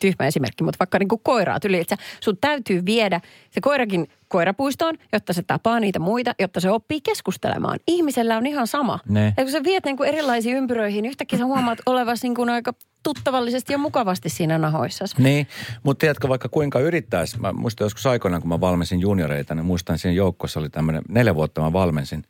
tyhmä 0.00 0.26
esimerkki, 0.26 0.64
mutta 0.64 0.78
vaikka 0.78 0.98
niin 0.98 1.08
kuin 1.08 1.20
koiraa 1.24 1.60
tyli, 1.60 1.80
että 1.80 1.96
sun 2.20 2.38
täytyy 2.40 2.86
viedä 2.86 3.20
se 3.50 3.60
koirakin 3.60 4.08
koirapuistoon, 4.28 4.98
jotta 5.12 5.32
se 5.32 5.42
tapaa 5.42 5.80
niitä 5.80 5.98
muita, 5.98 6.34
jotta 6.38 6.60
se 6.60 6.70
oppii 6.70 7.00
keskustelemaan. 7.00 7.78
Ihmisellä 7.86 8.36
on 8.36 8.46
ihan 8.46 8.66
sama. 8.66 8.98
Ne. 9.08 9.34
Ja 9.36 9.42
kun 9.42 9.52
sä 9.52 9.62
viet 9.62 9.84
niin 9.84 9.96
kuin 9.96 10.08
erilaisiin 10.08 10.56
ympyröihin, 10.56 11.06
yhtäkkiä 11.06 11.38
sä 11.38 11.44
huomaat 11.44 11.78
olevasi 11.86 12.26
niin 12.26 12.34
kuin 12.34 12.48
aika 12.48 12.72
tuttavallisesti 13.02 13.72
ja 13.72 13.78
mukavasti 13.78 14.28
siinä 14.28 14.58
nahoissasi. 14.58 15.22
Niin, 15.22 15.46
mutta 15.82 16.00
tiedätkö 16.00 16.28
vaikka 16.28 16.48
kuinka 16.48 16.78
yrittäisi, 16.78 17.40
mä 17.40 17.52
muistan 17.52 17.84
joskus 17.84 18.06
aikoinaan, 18.06 18.42
kun 18.42 18.48
mä 18.48 18.60
valmensin 18.60 19.00
junioreita, 19.00 19.54
niin 19.54 19.66
muistan 19.66 19.98
siinä 19.98 20.14
joukkossa 20.14 20.60
oli 20.60 20.70
tämmöinen, 20.70 21.02
neljä 21.08 21.34
vuotta 21.34 21.60
mä 21.60 21.72
valmensin, 21.72 22.24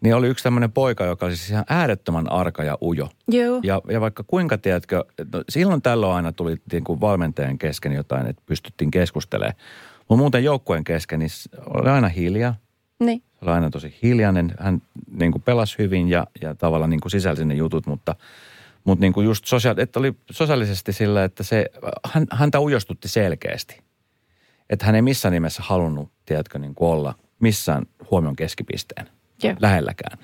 niin 0.00 0.14
oli 0.14 0.28
yksi 0.28 0.44
tämmöinen 0.44 0.72
poika, 0.72 1.04
joka 1.04 1.26
oli 1.26 1.36
siis 1.36 1.50
ihan 1.50 1.64
äärettömän 1.68 2.32
arka 2.32 2.64
ja 2.64 2.78
ujo. 2.82 3.08
Joo. 3.28 3.60
Ja, 3.62 3.82
ja 3.90 4.00
vaikka 4.00 4.24
kuinka, 4.26 4.58
tiedätkö, 4.58 5.04
no, 5.32 5.44
silloin 5.48 5.82
tällöin 5.82 6.12
aina 6.12 6.32
tuli 6.32 6.56
niin 6.72 6.84
kuin 6.84 7.00
valmentajan 7.00 7.58
kesken 7.58 7.92
jotain, 7.92 8.26
että 8.26 8.42
pystyttiin 8.46 8.90
keskustelemaan. 8.90 9.54
Mutta 9.98 10.16
muuten 10.16 10.44
joukkueen 10.44 10.84
kesken, 10.84 11.18
niin 11.18 11.30
oli 11.66 11.88
aina 11.88 12.08
hiljaa. 12.08 12.54
Niin. 13.00 13.22
Se 13.38 13.38
oli 13.42 13.50
aina 13.50 13.70
tosi 13.70 13.98
hiljainen. 14.02 14.54
Hän 14.58 14.82
niin 15.12 15.32
kuin 15.32 15.42
pelasi 15.42 15.78
hyvin 15.78 16.08
ja, 16.08 16.26
ja 16.42 16.54
tavallaan 16.54 16.90
niin 16.90 17.00
kuin 17.00 17.10
sisälsi 17.10 17.44
ne 17.44 17.54
jutut, 17.54 17.86
mutta, 17.86 18.14
mutta 18.84 19.00
niin 19.00 19.12
kuin 19.12 19.24
just 19.24 19.44
sosiaali, 19.44 19.82
että 19.82 19.98
oli 19.98 20.12
sosiaalisesti 20.30 20.92
sillä, 20.92 21.24
että 21.24 21.42
se, 21.42 21.66
hän, 22.04 22.26
häntä 22.32 22.60
ujostutti 22.60 23.08
selkeästi. 23.08 23.80
Että 24.70 24.86
hän 24.86 24.94
ei 24.94 25.02
missään 25.02 25.32
nimessä 25.32 25.62
halunnut, 25.66 26.12
tiedätkö, 26.26 26.58
niin 26.58 26.74
kuin 26.74 26.90
olla 26.90 27.14
missään 27.40 27.86
huomion 28.10 28.36
keskipisteen 28.36 29.06
Joo. 29.42 29.54
lähelläkään. 29.60 30.18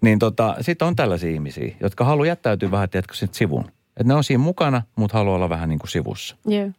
Niin 0.00 0.18
tota, 0.18 0.56
sitten 0.60 0.88
on 0.88 0.96
tällaisia 0.96 1.30
ihmisiä, 1.30 1.74
jotka 1.80 2.04
haluaa 2.04 2.26
jättäytyä 2.26 2.70
vähän, 2.70 2.88
tiedätkö, 2.88 3.14
sit 3.14 3.34
sivuun. 3.34 3.64
Että 3.88 4.04
ne 4.04 4.14
on 4.14 4.24
siinä 4.24 4.42
mukana, 4.42 4.82
mutta 4.96 5.18
haluaa 5.18 5.36
olla 5.36 5.48
vähän 5.48 5.68
niin 5.68 5.78
kuin 5.78 5.90
sivussa. 5.90 6.36
Joo. 6.46 6.70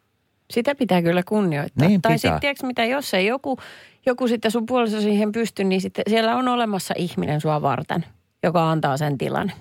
Sitä 0.52 0.76
pitää 0.76 1.02
kyllä 1.02 1.24
kunnioittaa. 1.24 1.88
Niin 1.88 2.02
tai 2.02 2.18
sitten, 2.18 2.40
tiedätkö 2.40 2.68
mitä, 2.68 2.86
jos 2.86 3.14
ei 3.14 3.26
joku, 3.26 3.58
joku 4.06 4.28
sitten 4.28 4.52
sun 4.52 4.66
puoliso 4.66 5.02
siihen 5.02 5.32
pysty, 5.32 5.64
niin 5.64 5.82
sitten 5.82 6.04
siellä 6.10 6.36
on 6.36 6.48
olemassa 6.48 6.94
ihminen 6.98 7.42
sua 7.42 7.62
varten, 7.62 8.06
joka 8.44 8.72
antaa 8.72 8.98
sen 8.98 9.18
tilan. 9.18 9.52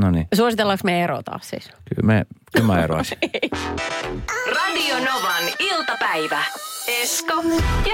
No 0.00 0.10
niin, 0.10 0.28
Suositellaanko 0.34 0.80
me 0.84 1.02
erota 1.04 1.38
siis? 1.42 1.64
kyllä, 1.64 2.06
me, 2.06 2.26
kyllä 2.52 2.66
mä 2.66 2.84
eroaisin. 2.84 3.18
Radio 4.56 4.94
Novan 4.98 5.44
iltapäivä. 5.58 6.42
Esko 6.88 7.34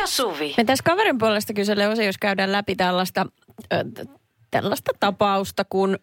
ja 0.01 0.07
Suvi. 0.07 0.55
Me 0.57 0.65
tässä 0.65 0.83
kaverin 0.85 1.19
puolesta 1.19 1.53
kyselle 1.53 1.89
osa, 1.89 2.03
jos 2.03 2.19
käydään 2.19 2.53
läpi 2.53 2.77
tällaista, 2.77 3.27
ö, 3.73 3.85
t- 3.95 4.11
tällaista 4.51 4.91
tapausta, 5.01 5.65
kun 5.65 5.99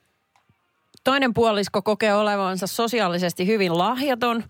toinen 1.03 1.33
puolisko 1.33 1.81
kokee 1.81 2.13
olevansa 2.13 2.67
sosiaalisesti 2.67 3.47
hyvin 3.47 3.77
lahjaton, 3.77 4.43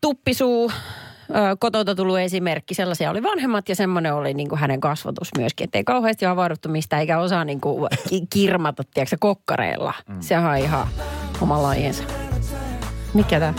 tuppisuu, 0.00 0.72
kotota 1.58 1.94
tullut 1.94 2.18
esimerkki, 2.18 2.74
sellaisia 2.74 3.10
oli 3.10 3.22
vanhemmat 3.22 3.68
ja 3.68 3.74
semmoinen 3.74 4.14
oli 4.14 4.34
niin 4.34 4.48
kuin 4.48 4.58
hänen 4.58 4.80
kasvatus 4.80 5.28
myöskin, 5.38 5.64
ettei 5.64 5.84
kauheasti 5.84 6.24
havahduttu 6.24 6.68
mistä 6.68 6.98
eikä 6.98 7.18
osaa 7.18 7.44
niin 7.44 7.60
kuin 7.60 7.88
ki- 8.08 8.26
kirmata, 8.30 8.82
tiedätkö, 8.94 9.16
kokkareilla. 9.20 9.94
Mm. 10.08 10.20
Sehän 10.20 10.50
on 10.50 10.56
ihan 10.56 10.86
oma 11.40 11.62
lajiensa. 11.62 12.04
Mikä 13.14 13.40
tää? 13.40 13.54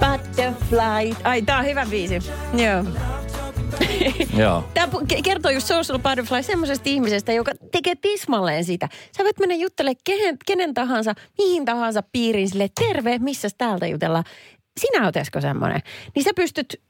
Butterfly. 0.00 1.16
Ai, 1.24 1.42
tää 1.42 1.58
on 1.58 1.64
hyvä 1.64 1.86
biisi. 1.90 2.18
Joo. 2.54 2.84
Joo. 4.42 4.64
Tämä 4.74 4.88
kertoo 5.24 5.50
just 5.50 5.66
Social 5.66 5.98
Butterfly 5.98 6.42
semmoisesta 6.42 6.88
ihmisestä, 6.88 7.32
joka 7.32 7.52
tekee 7.72 7.94
tismalleen 7.94 8.64
sitä. 8.64 8.88
Sä 9.16 9.24
voit 9.24 9.38
mennä 9.38 9.54
juttelemaan 9.54 9.96
kenen, 10.04 10.36
kenen 10.46 10.74
tahansa, 10.74 11.14
mihin 11.38 11.64
tahansa 11.64 12.02
piiriin 12.12 12.48
sille 12.48 12.68
terve, 12.80 13.18
missä 13.18 13.48
täältä 13.58 13.86
jutellaan. 13.86 14.24
Sinä 14.80 15.04
oot 15.04 15.16
Esko 15.16 15.40
semmoinen. 15.40 15.80
Niin 16.14 16.24
sä 16.24 16.30
pystyt 16.36 16.80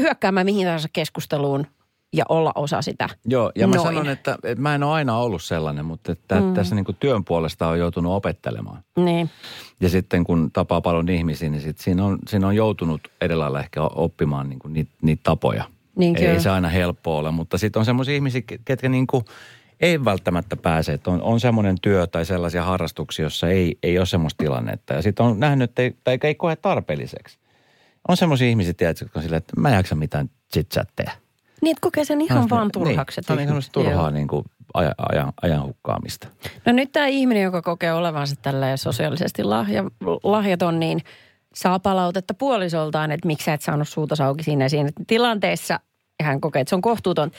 hyökkäämään 0.00 0.46
mihin 0.46 0.66
tahansa 0.66 0.88
keskusteluun 0.92 1.66
ja 2.12 2.24
olla 2.28 2.52
osa 2.54 2.82
sitä. 2.82 3.08
Joo, 3.24 3.52
ja 3.54 3.66
mä 3.66 3.76
Noin. 3.76 3.88
sanon, 3.88 4.08
että, 4.08 4.38
että 4.44 4.62
mä 4.62 4.74
en 4.74 4.82
ole 4.82 4.92
aina 4.92 5.18
ollut 5.18 5.42
sellainen, 5.42 5.84
mutta 5.84 6.12
että 6.12 6.40
mm. 6.40 6.54
tässä 6.54 6.74
niin 6.74 6.84
kuin 6.84 6.96
työn 7.00 7.24
puolesta 7.24 7.68
on 7.68 7.78
joutunut 7.78 8.12
opettelemaan. 8.12 8.82
Niin. 8.96 9.30
Ja 9.80 9.88
sitten 9.88 10.24
kun 10.24 10.50
tapaa 10.52 10.80
paljon 10.80 11.08
ihmisiä, 11.08 11.50
niin 11.50 11.62
sit 11.62 11.78
siinä, 11.78 12.04
on, 12.04 12.18
siinä 12.28 12.46
on 12.46 12.56
joutunut 12.56 13.00
edellä 13.20 13.60
ehkä 13.60 13.82
oppimaan 13.82 14.48
niin 14.48 14.58
kuin 14.58 14.72
niitä, 14.72 14.90
niitä 15.02 15.20
tapoja. 15.22 15.64
Niin 15.96 16.16
ei 16.16 16.40
se 16.40 16.50
aina 16.50 16.68
helppoa 16.68 17.18
ole, 17.18 17.30
mutta 17.30 17.58
sitten 17.58 17.80
on 17.80 17.86
semmoisia 17.86 18.14
ihmisiä, 18.14 18.42
ketkä 18.64 18.88
niin 18.88 19.06
kuin 19.06 19.24
ei 19.80 20.04
välttämättä 20.04 20.56
pääse. 20.56 20.92
Että 20.92 21.10
on, 21.10 21.22
on 21.22 21.40
semmoinen 21.40 21.76
työ 21.82 22.06
tai 22.06 22.24
sellaisia 22.24 22.64
harrastuksia, 22.64 23.22
jossa 23.22 23.48
ei, 23.48 23.78
ei 23.82 23.98
ole 23.98 24.06
semmoista 24.06 24.44
tilannetta. 24.44 24.94
Ja 24.94 25.02
sitten 25.02 25.26
on 25.26 25.40
nähnyt, 25.40 25.70
että 25.70 25.82
ei, 25.82 25.96
tai 26.04 26.18
ei 26.22 26.34
koe 26.34 26.56
tarpeelliseksi. 26.56 27.38
On 28.08 28.16
semmoisia 28.16 28.48
ihmisiä, 28.48 28.74
tiedätkö, 28.74 29.04
jotka 29.04 29.18
on 29.18 29.22
silleen, 29.22 29.38
että 29.38 29.60
mä 29.60 29.68
en 29.68 29.74
jaksa 29.74 29.94
mitään 29.94 30.30
chit-chatteja. 30.56 31.10
Niin, 31.62 31.70
että 31.70 31.80
kokee 31.80 32.04
sen 32.04 32.20
ihan 32.20 32.50
vaan 32.50 32.70
turhaksi. 32.72 33.20
Niin, 33.28 33.48
niin 33.48 33.62
turhaa 33.72 34.10
niin 34.10 34.28
kuin 34.28 34.44
ajan, 34.74 34.94
ajan, 34.98 35.32
ajan 35.42 35.62
hukkaamista. 35.62 36.28
No 36.66 36.72
nyt 36.72 36.92
tämä 36.92 37.06
ihminen, 37.06 37.42
joka 37.42 37.62
kokee 37.62 37.92
olevansa 37.92 38.36
tällä 38.42 38.76
sosiaalisesti 38.76 39.44
lahja, 39.44 39.84
lahjaton, 40.22 40.80
niin 40.80 41.00
saa 41.54 41.78
palautetta 41.78 42.34
puolisoltaan, 42.34 43.10
että 43.12 43.26
miksi 43.26 43.44
sä 43.44 43.54
et 43.54 43.62
saanut 43.62 43.88
suuta 43.88 44.24
auki 44.24 44.42
siinä, 44.42 44.68
siinä 44.68 44.90
tilanteessa. 45.06 45.80
Ja 46.18 46.26
hän 46.26 46.40
kokee, 46.40 46.60
että 46.60 46.70
se 46.70 46.74
on 46.74 46.82
kohtuuton. 46.82 47.30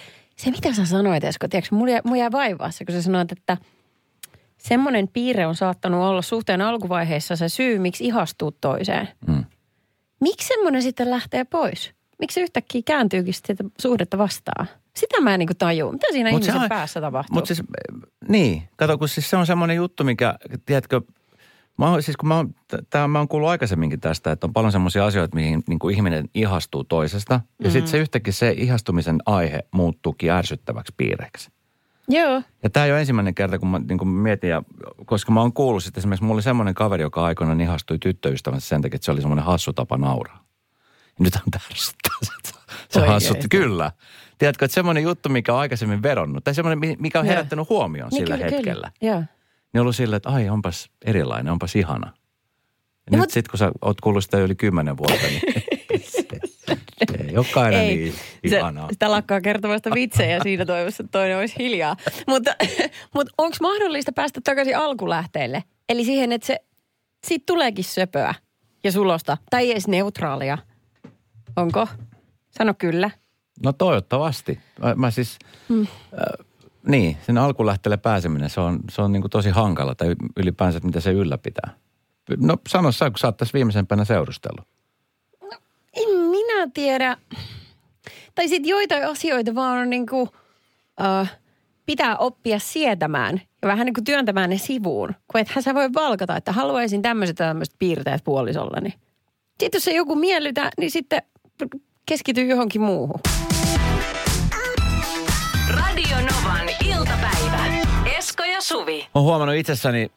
Se, 0.44 0.52
mitä 0.52 0.74
sä 0.74 0.86
sanoit, 0.86 1.24
Esko, 1.24 1.48
tiedätkö, 1.48 1.76
mulla 1.76 2.18
jäi 2.18 2.32
vaivaa 2.32 2.72
se, 2.72 2.86
kun 2.86 2.96
sä 2.96 3.02
sanoit, 3.02 3.32
että 3.32 3.58
semmoinen 4.58 5.08
piirre 5.08 5.48
on 5.48 5.56
saattanut 5.56 6.04
olla 6.04 6.22
suhteen 6.22 6.62
alkuvaiheessa 6.62 7.36
se 7.36 7.50
syy, 7.50 7.80
miksi 7.80 8.06
ihastuu 8.06 8.52
toiseen. 8.52 9.10
Mm. 9.28 9.44
Miksi 10.22 10.48
semmoinen 10.48 10.82
sitten 10.82 11.10
lähtee 11.10 11.44
pois? 11.44 11.92
Miksi 12.20 12.36
se 12.36 12.42
yhtäkkiä 12.42 12.82
kääntyykin 12.86 13.34
sitä 13.34 13.56
suhdetta 13.82 14.18
vastaan? 14.18 14.68
Sitä 14.96 15.22
mä 15.22 15.34
en 15.34 15.40
niin 15.40 15.50
tajua. 15.58 15.92
Mitä 15.92 16.08
siinä 16.12 16.32
Mut 16.32 16.44
se 16.44 16.50
ihmisen 16.50 16.64
on- 16.64 16.70
päässä 16.70 17.02
tapahtuu? 17.02 17.34
Mutta 17.34 17.48
siis, 17.48 17.60
eh, 17.60 18.02
niin, 18.28 18.64
kato, 18.76 18.98
kun 18.98 19.10
siis 19.10 19.30
se 19.30 19.38
on 19.38 19.46
semmoinen 19.46 19.76
juttu, 19.78 20.04
mikä, 20.04 20.36
tiedätkö, 20.66 21.02
mä 21.78 21.90
oon, 21.90 22.04
siis 22.04 22.18
kun 22.18 22.28
mä 22.30 22.36
oon, 22.36 22.56
tää, 22.90 23.08
mä 23.08 23.18
oon 23.20 23.28
kuullut 23.28 23.50
aikaisemminkin 23.50 24.00
tästä, 24.00 24.32
että 24.32 24.48
on 24.48 24.54
paljon 24.54 24.72
semmoisia 24.72 25.06
asioita, 25.06 25.36
mihin 25.36 25.64
niin 25.68 25.80
kuin 25.80 25.96
ihminen 25.96 26.30
ihastuu 26.34 26.84
toisesta. 26.84 27.34
Ja 27.60 27.68
Mm. 27.68 27.72
sitten 27.72 27.92
se 27.92 27.98
yhtäkkiä 27.98 28.34
se 28.34 28.52
ihastumisen 28.58 29.20
aihe 29.26 29.60
muuttuukin 29.72 30.32
ärsyttäväksi 30.32 30.94
piirreksi. 30.98 31.52
Joo. 32.08 32.42
Ja 32.64 32.70
tämä 32.70 32.86
ei 32.86 32.92
ole 32.92 33.00
ensimmäinen 33.00 33.36
kerta, 33.36 33.60
kun 33.60 33.68
mä 33.70 33.80
niin 33.80 33.98
kun 33.98 34.08
mietin, 34.08 34.50
ja, 34.50 34.64
koska 35.06 35.32
mä 35.32 35.42
oon 35.42 35.54
kuullut 35.54 35.84
sitten 35.84 36.02
esimerkiksi, 36.02 36.24
mulla 36.24 36.36
oli 36.36 36.42
semmoinen 36.44 36.74
kaveri, 36.74 37.04
joka 37.04 37.24
aikoinaan 37.26 37.62
ihastui 37.62 38.00
tyttöystävänsä 38.00 38.68
sen 38.68 38.82
takia, 38.82 38.96
että 38.96 39.06
se 39.06 39.12
oli 39.12 39.22
semmoinen 39.22 39.46
hassu 39.46 39.74
tapa 39.74 39.98
nauraa. 39.98 40.44
Ja 41.08 41.24
nyt 41.24 41.36
on 41.36 41.52
tärsyttää 41.52 42.14
se, 42.44 43.00
se 43.00 43.08
hassutti. 43.08 43.48
Kyllä. 43.50 43.92
Tiedätkö, 44.38 44.66
että 44.66 44.76
semmoinen 44.76 45.04
juttu, 45.04 45.30
mikä 45.30 45.54
on 45.54 45.60
aikaisemmin 45.60 46.04
vedonnut, 46.04 46.44
tai 46.44 46.54
semmoinen, 46.56 46.80
mi- 46.80 46.96
mikä 47.00 47.20
on 47.20 47.26
herättänyt 47.26 47.70
huomioon 47.70 48.10
Niin 48.10 48.22
sillä 48.22 48.38
kyllä, 48.38 48.50
hetkellä. 48.52 48.92
Kyllä. 49.00 49.14
Joo. 49.14 49.24
Niin 49.74 49.80
on 49.80 49.82
ollut 49.82 49.96
silleen, 49.96 50.18
että 50.18 50.30
ai 50.30 50.50
onpas 50.50 50.90
erilainen, 51.06 51.54
onpas 51.54 51.76
ihana. 51.76 52.08
Ja 52.08 52.14
No 53.12 53.18
nyt 53.18 53.20
mut- 53.20 53.30
sitten 53.32 53.52
kun 53.52 53.58
sä 53.58 53.72
oot 53.82 54.02
kuullut 54.02 54.24
sitä 54.24 54.38
yli 54.38 54.56
kymmenen 54.56 54.98
vuotta, 54.98 55.28
niin 55.28 55.42
se, 56.12 56.26
ei 57.30 57.38
olekaan 57.38 57.66
aina 57.66 57.78
niin 57.78 58.14
ihanaa. 58.44 58.88
Se, 58.88 58.94
sitä 58.94 59.12
lakkaa 59.12 59.42
kertomasta 59.42 59.90
vitsejä 59.94 60.40
siinä 60.44 60.66
toivossa, 60.66 61.04
että 61.04 61.20
toinen 61.20 61.38
olisi 61.38 61.56
hiljaa. 61.60 61.96
mutta 62.28 62.56
mutta 63.16 63.34
onko 63.38 63.58
mahdollista 63.62 64.12
päästä 64.12 64.42
takaisin 64.44 64.78
alkulähteille? 64.78 65.64
Eli 65.90 66.06
siihen, 66.06 66.32
että 66.32 66.48
se, 66.48 66.60
siitä 67.28 67.44
tuleekin 67.46 67.84
söpöä 67.86 68.34
ja 68.84 68.92
sulosta. 68.92 69.38
Tai 69.50 69.64
ei 69.64 69.72
edes 69.72 69.88
neutraalia. 69.88 70.58
Onko? 71.56 71.88
Sano 72.50 72.74
kyllä. 72.74 73.12
No 73.64 73.74
toivottavasti. 73.74 74.60
Mä, 74.80 74.96
mä 74.96 75.12
siis, 75.12 75.40
mm. 75.70 75.82
äh, 75.82 76.46
niin, 76.88 77.18
sen 77.26 77.38
alkulähteelle 77.38 77.98
pääseminen, 77.98 78.50
se 78.50 78.62
on, 78.62 78.80
se 78.92 79.02
on 79.02 79.12
niin 79.12 79.22
kuin 79.22 79.32
tosi 79.32 79.50
hankala, 79.50 79.96
tai 79.96 80.16
ylipäänsä, 80.38 80.78
että 80.78 80.88
mitä 80.88 81.00
se 81.00 81.12
ylläpitää. 81.12 81.74
No 82.38 82.58
sano 82.68 82.92
sä, 82.92 83.10
kun 83.10 83.20
sä 83.20 83.28
oot 83.28 83.38
tässä 83.38 83.54
viimeisempänä 83.54 84.06
seurustellut. 84.06 84.68
En 85.94 86.20
minä 86.20 86.68
tiedä. 86.74 87.18
Tai 88.36 88.48
sitten 88.48 88.70
joitain 88.70 89.08
asioita 89.08 89.56
vaan 89.56 89.78
on 89.78 89.90
niin 89.90 90.06
kuin, 90.06 90.30
äh, 91.02 91.40
pitää 91.86 92.18
oppia 92.18 92.60
sietämään 92.60 93.42
ja 93.62 93.68
vähän 93.68 93.86
niin 93.86 93.94
kuin 93.94 94.04
työntämään 94.04 94.50
ne 94.50 94.58
sivuun. 94.58 95.16
Kun 95.28 95.42
ethän 95.42 95.64
sä 95.64 95.76
voi 95.76 95.94
valkata, 95.94 96.36
että 96.36 96.52
haluaisin 96.52 97.02
tämmöiset 97.02 97.36
tämmöiset 97.36 97.76
piirteet 97.80 98.24
puolisollani. 98.24 98.94
Sitten 99.60 99.78
jos 99.78 99.84
se 99.84 99.92
joku 99.92 100.16
miellytä, 100.16 100.72
niin 100.78 100.92
sitten 100.92 101.22
keskity 102.06 102.46
johonkin 102.46 102.82
muuhun. 102.82 103.20
Esko 108.42 108.54
ja 108.54 108.62
Suvi. 108.62 109.08
Olen 109.14 109.26
huomannut 109.26 109.56
itsessäni, 109.56 110.12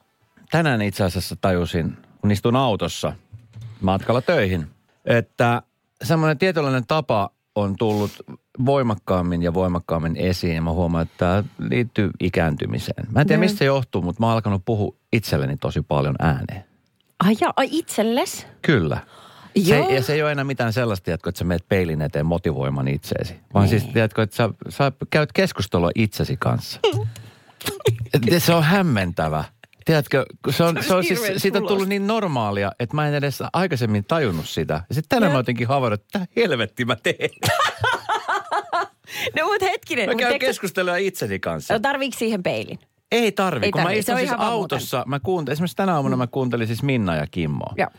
tänään 0.51 0.83
itse 0.83 1.05
asiassa 1.05 1.37
tajusin, 1.41 1.97
kun 2.21 2.31
istun 2.31 2.57
autossa 2.57 3.13
matkalla 3.81 4.23
töihin, 4.23 4.67
että 5.05 5.63
semmoinen 6.03 6.39
tietynlainen 6.39 6.87
tapa 6.87 7.31
on 7.55 7.77
tullut 7.79 8.11
voimakkaammin 8.67 9.43
ja 9.43 9.55
voimakkaammin 9.55 10.17
esiin. 10.17 10.63
Mä 10.63 10.71
huomaan, 10.73 11.03
että 11.03 11.15
tämä 11.19 11.45
liittyy 11.71 12.11
ikääntymiseen. 12.21 13.07
Mä 13.11 13.21
en 13.21 13.27
tiedä, 13.27 13.41
mistä 13.41 13.59
se 13.59 13.65
johtuu, 13.65 14.03
mutta 14.03 14.21
mä 14.21 14.27
oon 14.27 14.35
alkanut 14.35 14.63
puhua 14.65 14.97
itselleni 15.13 15.57
tosi 15.57 15.83
paljon 15.83 16.17
ääneen. 16.19 16.65
Ai 17.21 17.37
ja, 17.41 17.53
ai 17.57 17.69
itselles? 17.71 18.47
Kyllä. 18.63 19.01
Se, 19.65 19.79
Joo. 19.79 19.89
ja 19.89 20.03
se 20.03 20.13
ei 20.13 20.23
ole 20.23 20.33
enää 20.33 20.45
mitään 20.45 20.73
sellaista, 20.73 21.05
tiedätkö, 21.05 21.29
että 21.29 21.39
sä 21.39 21.45
meet 21.45 21.69
peilin 21.69 22.03
eteen 22.03 22.27
motivoimaan 22.27 22.89
itseesi. 22.89 23.37
Vaan 23.55 23.69
siis, 23.69 23.85
tiedätkö, 23.85 24.23
että 24.23 24.37
sä, 24.37 24.51
sä 24.69 24.93
käyt 25.11 25.33
keskustelua 25.33 25.91
itsesi 25.95 26.37
kanssa. 26.37 26.81
Se 28.39 28.55
on 28.55 28.63
hämmentävä. 28.63 29.45
Tiedätkö, 29.85 30.27
se 30.51 30.65
on, 30.65 30.83
se 30.83 30.95
on 30.95 31.05
siis, 31.05 31.21
siitä 31.37 31.59
on 31.59 31.67
tullut 31.67 31.89
niin 31.89 32.07
normaalia, 32.07 32.73
että 32.79 32.97
mä 32.97 33.09
en 33.09 33.15
edes 33.15 33.39
aikaisemmin 33.53 34.05
tajunnut 34.05 34.49
sitä. 34.49 34.75
Ja 34.89 34.95
sitten 34.95 35.09
tänään 35.09 35.33
mä 35.33 35.39
jotenkin 35.39 35.69
havainnut, 35.69 36.01
että 36.01 36.19
mitä 36.19 36.33
helvetti 36.37 36.85
mä 36.85 36.97
teen. 36.97 37.31
No 39.39 39.47
mutta 39.47 39.65
hetkinen. 39.67 40.07
Mä 40.07 40.13
mut 40.13 40.21
käyn 40.21 40.33
teekö- 40.33 40.47
keskustelua 40.47 40.97
itseni 40.97 41.39
kanssa. 41.39 41.75
No 41.75 41.81
tarviiko 41.81 42.19
siihen 42.19 42.43
peilin? 42.43 42.79
Ei 43.13 43.33
tarvi, 43.33 43.67
Ei 43.67 43.73
kun 43.73 43.81
mä 43.81 43.85
tarvi, 43.85 43.95
se 43.95 43.99
istun 44.01 44.19
siis 44.19 44.33
autossa. 44.39 45.05
Mä 45.07 45.21
kuuntelin, 45.21 45.53
esimerkiksi 45.53 45.77
tänä 45.77 45.95
aamuna 45.95 46.17
mä 46.17 46.27
kuuntelin 46.27 46.67
siis 46.67 46.83
Minna 46.83 47.17
ja 47.17 47.27
Kimmoa. 47.31 47.75
Joo. 47.77 47.91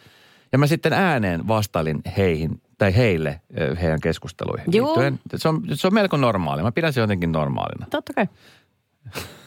Ja 0.51 0.57
mä 0.57 0.67
sitten 0.67 0.93
ääneen 0.93 1.47
vastailin 1.47 2.01
heihin, 2.17 2.61
tai 2.77 2.95
heille 2.95 3.41
heidän 3.81 4.01
keskusteluihin. 4.01 4.65
Joo. 4.71 4.95
Se 5.35 5.49
on, 5.49 5.61
se 5.73 5.87
on 5.87 5.93
melko 5.93 6.17
normaali. 6.17 6.63
Mä 6.63 6.71
pidän 6.71 6.93
se 6.93 7.01
jotenkin 7.01 7.31
normaalina. 7.31 7.85
Totta 7.89 8.13
kai. 8.13 8.27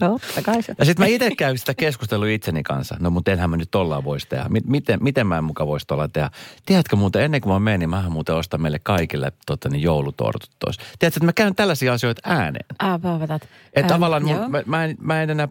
Totta 0.00 0.42
kai 0.42 0.62
se. 0.62 0.74
Ja 0.78 0.84
sitten 0.84 1.04
mä 1.04 1.08
itse 1.08 1.30
käyn 1.38 1.58
sitä 1.58 1.74
keskustelua 1.74 2.28
itseni 2.28 2.62
kanssa. 2.62 2.96
No 3.00 3.10
mutta 3.10 3.30
enhän 3.30 3.50
mä 3.50 3.56
nyt 3.56 3.70
tollaan 3.70 4.04
voisi 4.04 4.28
tehdä. 4.28 4.44
Miten, 4.66 5.02
miten 5.02 5.26
mä 5.26 5.38
en 5.38 5.44
muka 5.44 5.66
voisi 5.66 5.86
tollaan 5.86 6.12
tehdä? 6.12 6.30
Tiedätkö 6.66 6.96
muuten, 6.96 7.22
ennen 7.22 7.40
kuin 7.40 7.52
mä 7.52 7.58
menen, 7.58 7.80
niin 7.80 7.90
mähän 7.90 8.12
muuten 8.12 8.34
ostan 8.34 8.62
meille 8.62 8.78
kaikille 8.82 9.32
tota, 9.46 9.68
niin 9.68 9.82
joulutortut 9.82 10.50
tois. 10.58 10.76
Tiedätkö, 10.76 11.06
että 11.06 11.24
mä 11.26 11.32
käyn 11.32 11.54
tällaisia 11.54 11.92
asioita 11.92 12.22
ääneen. 12.24 12.66
Ah, 12.78 13.00
paapatat. 13.00 13.42
Että 13.42 13.80
Ähm, 13.80 13.88
tavallaan 13.88 14.24
mun, 14.24 14.50
mä, 14.50 14.62
mä, 14.66 14.84
en, 14.84 14.96
mä, 15.00 15.22
en 15.22 15.30
enää, 15.30 15.48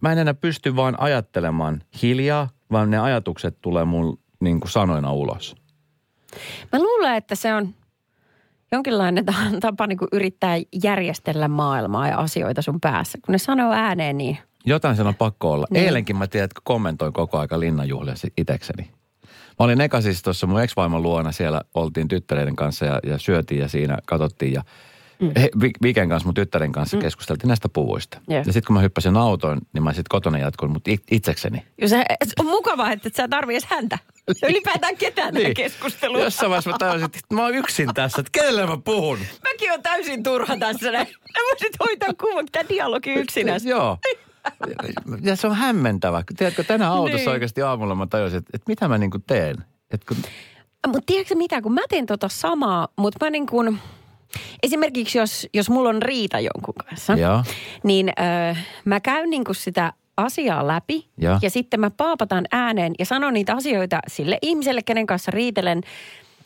mä 0.00 0.12
en 0.12 0.18
enää 0.18 0.34
pysty 0.34 0.76
vaan 0.76 1.00
ajattelemaan 1.00 1.82
hiljaa, 2.02 2.48
vaan 2.72 2.90
ne 2.90 2.98
ajatukset 2.98 3.56
tulee 3.60 3.84
mun 3.84 4.18
niin 4.40 4.60
kuin 4.60 4.70
sanoina 4.70 5.12
ulos. 5.12 5.56
Mä 6.72 6.78
luulen, 6.78 7.14
että 7.14 7.34
se 7.34 7.54
on 7.54 7.74
jonkinlainen 8.72 9.24
ta- 9.24 9.32
tapa 9.60 9.86
niin 9.86 9.98
kuin 9.98 10.08
yrittää 10.12 10.56
järjestellä 10.82 11.48
maailmaa 11.48 12.08
ja 12.08 12.18
asioita 12.18 12.62
sun 12.62 12.80
päässä. 12.80 13.18
Kun 13.26 13.32
ne 13.32 13.38
sanoo 13.38 13.72
ääneen, 13.72 14.18
niin 14.18 14.38
Jotain 14.66 14.96
sen 14.96 15.06
on 15.06 15.14
pakko 15.14 15.52
olla. 15.52 15.66
Niin. 15.70 15.84
Eilenkin 15.84 16.16
mä 16.16 16.26
tiedän, 16.26 16.44
että 16.44 16.60
kommentoin 16.64 17.12
koko 17.12 17.38
aika 17.38 17.60
linnanjuhlia 17.60 18.14
itekseni. 18.38 18.90
Mä 19.58 19.64
olin 19.64 19.80
eka 19.80 20.00
siis 20.00 20.22
tuossa 20.22 20.46
mun 20.46 20.62
ex-vaimon 20.62 21.02
luona, 21.02 21.32
siellä 21.32 21.60
oltiin 21.74 22.08
tyttäreiden 22.08 22.56
kanssa 22.56 22.84
ja, 22.84 23.00
ja 23.06 23.18
syötiin 23.18 23.60
ja 23.60 23.68
siinä 23.68 23.98
katsottiin 24.06 24.52
ja 24.52 24.62
mm. 25.20 25.30
he, 25.36 25.50
Vi- 25.60 25.72
Viken 25.82 26.08
kanssa, 26.08 26.26
mun 26.26 26.34
tyttären 26.34 26.72
kanssa 26.72 26.96
mm. 26.96 27.00
keskusteltiin 27.00 27.48
näistä 27.48 27.68
puvuista. 27.68 28.18
Joo. 28.28 28.38
Ja 28.38 28.44
sitten 28.44 28.66
kun 28.66 28.74
mä 28.74 28.80
hyppäsin 28.80 29.16
autoon, 29.16 29.58
niin 29.72 29.82
mä 29.82 29.92
sitten 29.92 30.08
kotona 30.08 30.38
jatkoin, 30.38 30.72
mutta 30.72 30.90
it, 30.90 31.02
itsekseni. 31.10 31.62
Ja 31.80 31.88
se, 31.88 32.04
on 32.38 32.46
mukavaa, 32.46 32.92
että 32.92 33.08
et 33.08 33.14
sä 33.14 33.28
tarvii 33.28 33.58
häntä. 33.66 33.98
Ylipäätään 34.50 34.96
ketään 34.96 35.34
niin. 35.34 35.54
keskustelua. 35.54 36.20
Jossain 36.20 36.50
vaiheessa 36.50 36.70
mä 36.70 36.78
tajusin, 36.78 37.04
että 37.04 37.34
mä 37.34 37.42
oon 37.42 37.54
yksin 37.54 37.94
tässä, 37.94 38.20
että 38.20 38.30
kenelle 38.32 38.66
mä 38.66 38.76
puhun. 38.84 39.18
Mäkin 39.42 39.72
on 39.72 39.82
täysin 39.82 40.22
turha 40.22 40.56
tässä. 40.56 40.90
näin. 40.92 41.06
Sä 41.06 41.40
voisit 41.50 41.76
hoitaa 41.80 42.08
kuvan, 42.20 42.46
tämä 42.52 42.68
dialogi 42.68 43.12
yksinä. 43.12 43.52
Joo. 43.64 43.98
Ja 45.22 45.36
se 45.36 45.46
on 45.46 45.54
hämmentävä. 45.54 46.22
Tiedätkö, 46.36 46.64
tänään 46.64 46.92
autossa 46.92 47.16
Niin. 47.16 47.28
oikeasti 47.28 47.62
aamulla 47.62 47.94
mä 47.94 48.06
tajusin, 48.06 48.38
että, 48.38 48.50
että 48.54 48.64
mitä 48.70 48.88
mä 48.88 48.98
niinku 48.98 49.18
teen. 49.26 49.56
Että 49.90 50.06
kun, 50.08 50.16
Mutta 50.86 51.02
tiedätkö 51.06 51.34
mitä, 51.34 51.62
kun 51.62 51.72
mä 51.74 51.80
teen 51.88 52.06
tota 52.06 52.28
samaa, 52.28 52.88
mutta 52.96 53.24
mä 53.26 53.30
niin 53.30 53.46
kuin, 53.46 53.78
esimerkiksi 54.62 55.18
jos, 55.18 55.46
jos 55.54 55.70
mulla 55.70 55.88
on 55.88 56.02
riita 56.02 56.40
jonkun 56.40 56.74
kanssa, 56.74 57.12
Joo. 57.12 57.44
niin 57.82 58.12
äh, 58.20 58.66
mä 58.84 59.00
käyn 59.00 59.30
niin 59.30 59.44
kuin 59.44 59.56
sitä 59.56 59.92
asiaa 60.16 60.66
läpi 60.66 61.08
Joo. 61.18 61.38
ja 61.42 61.50
sitten 61.50 61.80
mä 61.80 61.90
paapatan 61.90 62.44
ääneen 62.52 62.92
ja 62.98 63.04
sanon 63.04 63.34
niitä 63.34 63.54
asioita 63.54 64.00
sille 64.08 64.38
ihmiselle, 64.42 64.82
kenen 64.82 65.06
kanssa 65.06 65.30
riitelen 65.30 65.80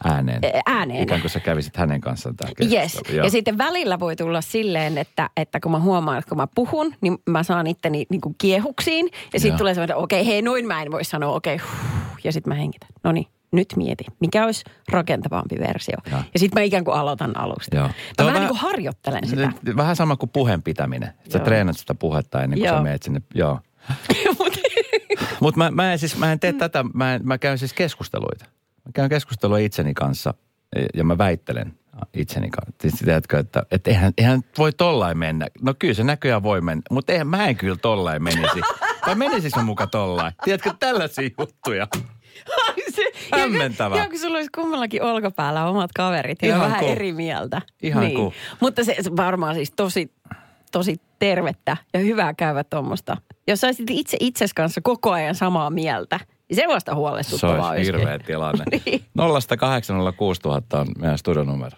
ääneen. 0.05 0.41
Ääneen. 0.67 1.03
Ikään 1.03 1.21
kuin 1.21 1.31
sä 1.31 1.41
kävisit 1.41 1.77
hänen 1.77 2.01
kanssaan 2.01 2.37
tämä 2.37 2.51
Yes. 2.73 3.01
Joo. 3.13 3.25
Ja 3.25 3.31
sitten 3.31 3.59
välillä 3.59 4.01
voi 4.01 4.17
tulla 4.17 4.41
silleen, 4.41 4.99
että, 4.99 5.31
että 5.37 5.61
kun 5.61 5.73
mä 5.73 5.81
huomaan, 5.81 6.19
että 6.19 6.29
kun 6.29 6.39
mä 6.39 6.47
puhun, 6.55 6.95
niin 7.01 7.19
mä 7.27 7.43
saan 7.43 7.67
itteni 7.67 8.07
niin 8.09 8.21
kuin 8.21 8.35
kiehuksiin. 8.39 9.11
Ja 9.33 9.41
sitten 9.41 9.59
tulee 9.59 9.75
semmoinen, 9.75 9.97
okei, 9.97 10.27
hei, 10.27 10.43
noin 10.43 10.67
mä 10.67 10.83
en 10.83 10.93
voi 10.93 11.05
sanoa, 11.05 11.35
okei, 11.35 11.57
huh, 11.57 12.19
ja 12.25 12.33
sitten 12.33 12.51
mä 12.51 12.55
hengitän. 12.55 12.89
No 13.05 13.13
niin, 13.13 13.27
nyt 13.53 13.69
mieti, 13.77 14.05
mikä 14.21 14.45
olisi 14.45 14.65
rakentavampi 14.89 15.57
versio. 15.59 15.97
Joo. 16.11 16.21
Ja 16.35 16.39
sitten 16.41 16.61
mä 16.61 16.65
ikään 16.65 16.85
kuin 16.85 16.97
aloitan 16.97 17.37
alusta. 17.37 17.77
Joo. 17.77 17.87
Mä 17.89 17.93
Tämä 18.17 18.27
vähän 18.27 18.35
vähän- 18.35 18.41
niin 18.41 18.49
kuin 18.61 18.71
harjoittelen 18.71 19.29
sitä. 19.29 19.53
Vähän 19.77 19.97
sama 19.97 20.17
kuin 20.17 20.31
puheen 20.31 20.63
pitäminen. 20.63 21.13
Sä 21.29 21.39
Joo. 21.39 21.45
treenat 21.45 21.79
sitä 21.79 21.95
puhetta 21.95 22.43
ennen 22.43 22.59
kuin 22.59 22.67
Joo. 22.67 22.77
sä 22.77 22.83
meet 22.83 23.03
sinne. 23.03 23.23
Joo. 23.35 23.59
Mut- 24.39 24.61
Mutta 25.41 25.59
mä, 25.59 25.71
mä, 25.71 25.93
en 25.93 25.99
siis, 25.99 26.17
mä 26.19 26.33
en 26.33 26.41
tee 26.41 26.53
tätä, 26.53 26.85
mä, 26.95 27.15
en, 27.15 27.21
mä 27.25 27.39
käyn 27.39 27.59
siis 27.59 27.73
keskusteluita. 27.73 28.45
Mä 28.87 28.93
käyn 28.95 29.09
keskustelua 29.09 29.59
itseni 29.59 29.95
kanssa 29.95 30.35
ja- 30.77 30.87
ja 30.95 31.05
mä 31.05 31.19
väittelen 31.19 31.75
itseni 32.15 32.51
kanssa. 32.51 32.73
Siis 32.81 32.95
tiedätkö, 32.95 33.39
että, 33.39 33.63
että 33.71 33.91
eihän, 33.91 34.13
eihän 34.19 34.41
voi 34.59 34.73
tollain 34.73 35.19
mennä. 35.19 35.47
No 35.63 35.75
kyllä 35.79 35.95
se 35.95 36.05
näköjään 36.05 36.43
voi 36.43 36.61
mennä, 36.61 36.83
mutta 36.91 37.13
eihän 37.13 37.27
mä 37.27 37.47
en 37.49 37.57
kyllä 37.57 37.77
tollain 37.77 38.23
menisi. 38.23 38.61
Tai 39.05 39.15
menisikö 39.15 39.61
muka 39.63 39.87
tollain? 39.87 40.33
Tiedätkö, 40.45 40.75
tällaisia 40.81 41.31
juttuja. 41.39 41.87
Ai 43.33 43.39
se- 43.39 43.43
Hämmentävää. 43.43 43.99
Joo, 43.99 44.09
kun 44.09 44.19
sulla 44.19 44.37
olisi 44.37 44.51
kummallakin 44.55 45.03
olkapäällä 45.03 45.67
omat 45.67 45.93
kaverit 45.93 46.43
ja 46.43 46.49
Ihan 46.49 46.61
vähän 46.61 46.81
cool. 46.81 46.93
eri 46.93 47.13
mieltä. 47.13 47.63
Ihan 47.83 48.05
niin. 48.05 48.17
cool. 48.17 48.31
Mutta 48.61 48.85
se, 48.85 48.97
se 49.01 49.17
varmaan 49.17 49.55
siis 49.55 49.73
tosi, 49.77 50.13
tosi 50.73 51.01
tervettä 51.19 51.77
ja 51.95 52.01
hyvää 52.01 52.35
käydä 52.35 52.65
tuommoista. 52.65 53.17
Jos 53.49 53.61
sä 53.61 53.67
olisit 53.67 53.91
itse 53.91 54.17
itses 54.21 54.55
kanssa 54.55 54.81
koko 54.81 55.11
ajan 55.13 55.35
samaa 55.35 55.71
mieltä, 55.71 56.21
niin 56.49 56.57
se 56.57 56.65
vasta 56.69 56.93
Se 56.93 56.97
huolestuttavaa 56.97 57.55
olisi 57.71 57.81
olisikin. 57.81 57.99
hirveä 58.01 58.19
tilanne. 58.19 58.65
Niin. 58.87 59.05
0806000 59.19 60.79
on 60.79 60.87
meidän 60.99 61.19
studionumero. 61.19 61.77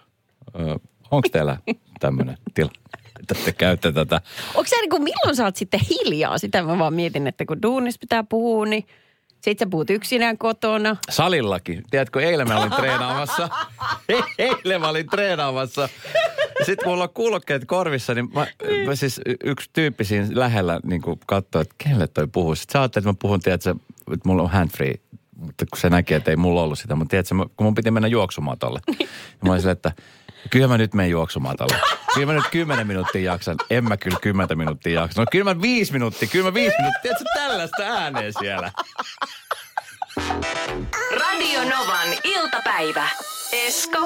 Onko 1.11 1.29
teillä 1.33 1.57
tämmöinen 2.00 2.37
tilanne, 2.55 2.79
että 3.20 3.35
te 3.44 3.53
käytte 3.53 3.92
tätä? 3.92 4.20
Onko 4.55 4.66
se 4.68 4.77
niin 4.77 4.90
kuin, 4.90 5.03
milloin 5.03 5.37
sä 5.37 5.44
oot 5.44 5.57
sitten 5.57 5.81
hiljaa? 5.90 6.38
Sitä 6.38 6.62
mä 6.62 6.79
vaan 6.79 6.94
mietin, 6.94 7.27
että 7.27 7.44
kun 7.44 7.62
duunis 7.62 7.98
pitää 7.98 8.24
puhua, 8.24 8.66
niin 8.66 8.87
sit 9.42 9.59
sä 9.59 9.66
puhut 9.66 9.90
yksinään 9.90 10.38
kotona. 10.38 10.96
Salillakin. 11.11 11.83
Tiedätkö, 11.90 12.20
eilen 12.20 12.48
mä 12.48 12.59
olin 12.59 12.70
treenaamassa. 12.70 13.48
eilen 14.38 14.81
mä 14.81 14.88
olin 14.88 15.09
treenaamassa. 15.09 15.88
Sitten 16.66 16.88
mulla 16.88 17.05
on 17.05 17.11
kuulokkeet 17.14 17.64
korvissa, 17.64 18.14
niin 18.14 18.28
mä, 18.35 18.46
mä 18.87 18.96
siis 18.96 19.20
yksi 19.44 19.70
tyyppi 19.72 20.05
siinä 20.05 20.26
lähellä 20.31 20.81
niin 20.85 21.02
katsoi, 21.26 21.62
että 21.62 21.74
kenelle 21.78 22.07
toi 22.07 22.26
puhuu. 22.26 22.55
Sitten 22.55 22.72
sä 22.72 22.81
ajattelet, 22.81 23.02
että 23.02 23.12
mä 23.12 23.18
puhun, 23.22 23.40
tiedätkö, 23.40 23.70
että 24.12 24.28
mulla 24.28 24.42
on 24.42 24.50
handfree. 24.50 24.94
Mutta 25.37 25.66
kun 25.70 25.81
se 25.81 25.90
näkee, 25.90 26.16
että 26.16 26.31
ei 26.31 26.37
mulla 26.37 26.62
ollut 26.62 26.78
sitä. 26.78 26.94
Mutta 26.94 27.11
tiedätkö, 27.11 27.35
kun 27.35 27.66
mun 27.66 27.74
piti 27.74 27.90
mennä 27.90 28.09
juoksumatolle. 28.09 28.81
Niin 28.87 29.09
mä 29.44 29.50
olin 29.50 29.61
silleen, 29.61 29.76
että 29.76 29.92
kyllä 30.50 30.68
mä 30.68 30.78
nyt 30.78 30.94
menen 30.94 31.11
juoksumatolle. 31.11 31.76
Kyllä 32.14 32.26
mä 32.26 32.33
nyt 32.33 32.48
kymmenen 32.50 32.87
minuuttia 32.87 33.33
jaksan. 33.33 33.57
En 33.70 33.85
mä 33.85 33.96
kyllä 33.96 34.18
kymmentä 34.22 34.55
minuuttia 34.55 35.00
jaksa. 35.00 35.22
No 35.22 35.26
kyllä 35.31 35.55
mä 35.55 35.62
viisi 35.62 35.92
minuuttia, 35.92 36.28
kyllä 36.28 36.44
mä 36.44 36.55
viisi 36.55 36.76
minuuttia. 36.78 37.02
Tiedätkö, 37.02 37.24
tällaista 37.35 37.83
ääneen 37.83 38.33
siellä. 38.38 38.72
Radio 41.20 41.61
Novan 41.61 42.09
iltapäivä. 42.24 43.09
Esko 43.52 43.98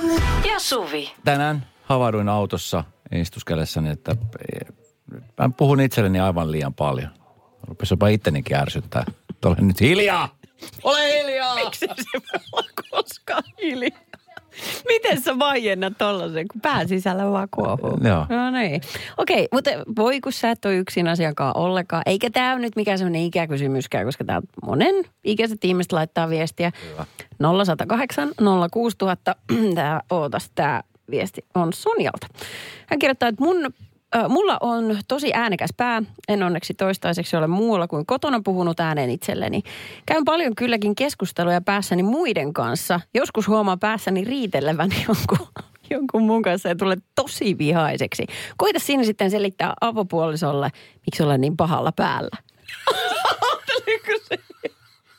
ja 0.49 0.59
Suvi. 0.59 1.13
tänään 1.25 1.67
havahduin 1.83 2.29
autossa 2.29 2.85
istuskellessani, 3.13 3.91
että 3.91 4.17
eh, 4.53 4.75
mä 5.39 5.51
puhun 5.57 5.81
itselleni 5.81 6.21
aivan 6.21 6.53
liian 6.53 6.75
paljon. 6.75 7.11
Rupesi 7.63 7.93
jopa 7.93 8.09
ittenikin 8.09 8.57
ärsyttää. 8.57 9.05
Ole 9.45 9.57
nyt 9.61 9.81
hiljaa! 9.81 10.37
Ole 10.83 11.19
hiljaa! 11.23 11.55
Miksi 11.55 11.81
se 11.81 12.21
voi 12.33 12.41
olla 12.53 12.71
koskaan 12.91 13.43
hiljaa? 13.63 14.01
Miten 14.89 15.21
sä 15.21 15.39
vaiennat 15.39 15.93
tollasen, 15.99 16.49
kun 16.49 16.61
pää 16.61 16.87
sisällä 16.87 17.31
vaan 17.31 17.49
kuohuu? 17.51 17.99
Joo. 18.05 18.27
No 18.29 18.51
niin. 18.51 18.81
Okei, 19.17 19.49
mutta 19.53 19.71
voi 19.97 20.21
kun 20.21 20.33
sä 20.33 20.51
et 20.51 20.65
ole 20.65 20.77
yksin 20.77 21.09
asiakaan 21.09 21.57
ollenkaan. 21.57 22.03
Eikä 22.07 22.31
tämä 22.31 22.53
ole 22.53 22.61
nyt 22.61 22.77
mikään 22.77 22.99
semmoinen 22.99 23.23
ikäkysymyskään, 23.23 24.07
koska 24.07 24.25
tää 24.25 24.41
monen 24.67 24.95
ikäiset 25.25 25.65
ihmiset 25.65 25.93
laittaa 25.93 26.29
viestiä. 26.29 26.73
0108 27.39 28.33
06000. 28.71 29.37
Tää, 29.75 30.01
ootas, 30.11 30.51
tää 30.55 30.83
viesti 31.11 31.45
on 31.55 31.73
Sonjalta. 31.73 32.27
Hän 32.87 32.99
kirjoittaa, 32.99 33.29
että 33.29 33.45
mun 33.45 33.73
Mulla 34.29 34.57
on 34.61 34.99
tosi 35.09 35.31
äänekäs 35.35 35.71
pää. 35.77 36.03
En 36.29 36.43
onneksi 36.43 36.75
toistaiseksi 36.75 37.37
ole 37.37 37.47
muualla 37.47 37.89
kuin 37.89 38.07
kotona 38.07 38.41
puhunut 38.45 38.81
ääneen 38.81 39.11
itselleni. 39.11 39.63
Käyn 40.07 40.25
paljon 40.25 40.55
kylläkin 40.55 40.95
keskusteluja 40.95 41.61
päässäni 41.61 42.03
muiden 42.03 42.53
kanssa. 42.53 43.01
Joskus 43.15 43.49
huomaan 43.49 43.79
päässäni 43.79 44.25
riitelevän 44.25 44.91
jonkun, 45.09 45.49
jonkun 45.91 46.23
mun 46.23 46.43
kanssa 46.43 46.69
ja 46.69 46.77
tulee 46.77 46.97
tosi 47.15 47.59
vihaiseksi. 47.59 48.27
Koita 48.57 48.79
siinä 48.79 49.05
sitten 49.05 49.31
selittää 49.31 49.75
avopuolisolle, 49.81 50.71
miksi 51.07 51.23
olen 51.23 51.41
niin 51.41 51.57
pahalla 51.57 51.93
päällä. 51.93 52.37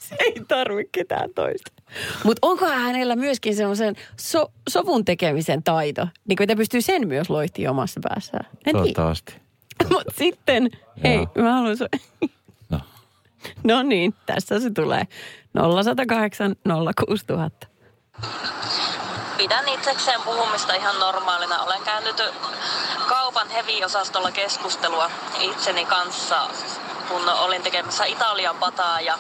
Se? 0.10 0.16
Ei 0.20 0.36
tarvi 0.48 0.90
ketään 0.92 1.30
toista. 1.36 1.72
Mutta 2.24 2.48
onko 2.48 2.66
hänellä 2.66 3.16
myöskin 3.16 3.56
semmoisen 3.56 3.96
so, 4.18 4.52
sovun 4.70 5.06
tekemisen 5.06 5.64
taito? 5.64 6.08
Niin 6.28 6.38
kuin, 6.38 6.44
että 6.46 6.56
pystyy 6.56 6.82
sen 6.82 7.08
myös 7.08 7.30
loihtimaan 7.30 7.72
omassa 7.72 8.00
päässään. 8.04 8.46
En 8.52 8.60
tiedä. 8.64 8.78
Toivottavasti. 8.78 9.36
Mutta 9.94 10.14
sitten, 10.18 10.70
hei, 11.04 11.16
Joo. 11.16 11.46
mä 11.46 11.54
haluan... 11.54 11.78
So- 11.78 11.88
No. 12.70 12.80
no 13.64 13.84
niin, 13.84 14.14
tässä 14.26 14.60
se 14.60 14.70
tulee. 14.70 15.08
0108 15.84 16.56
06000. 17.06 17.68
Pidän 19.38 19.70
itsekseen 19.70 20.22
puhumista 20.22 20.74
ihan 20.74 21.00
normaalina. 21.00 21.60
Olen 21.64 21.82
käynyt 21.86 22.16
kaupan 23.08 23.50
heavy-osastolla 23.50 24.32
keskustelua 24.32 25.12
itseni 25.42 25.86
kanssa, 25.86 26.50
kun 27.08 27.30
olin 27.30 27.64
tekemässä 27.64 28.06
Italian 28.06 28.56
pataa 28.58 29.02
ja 29.02 29.18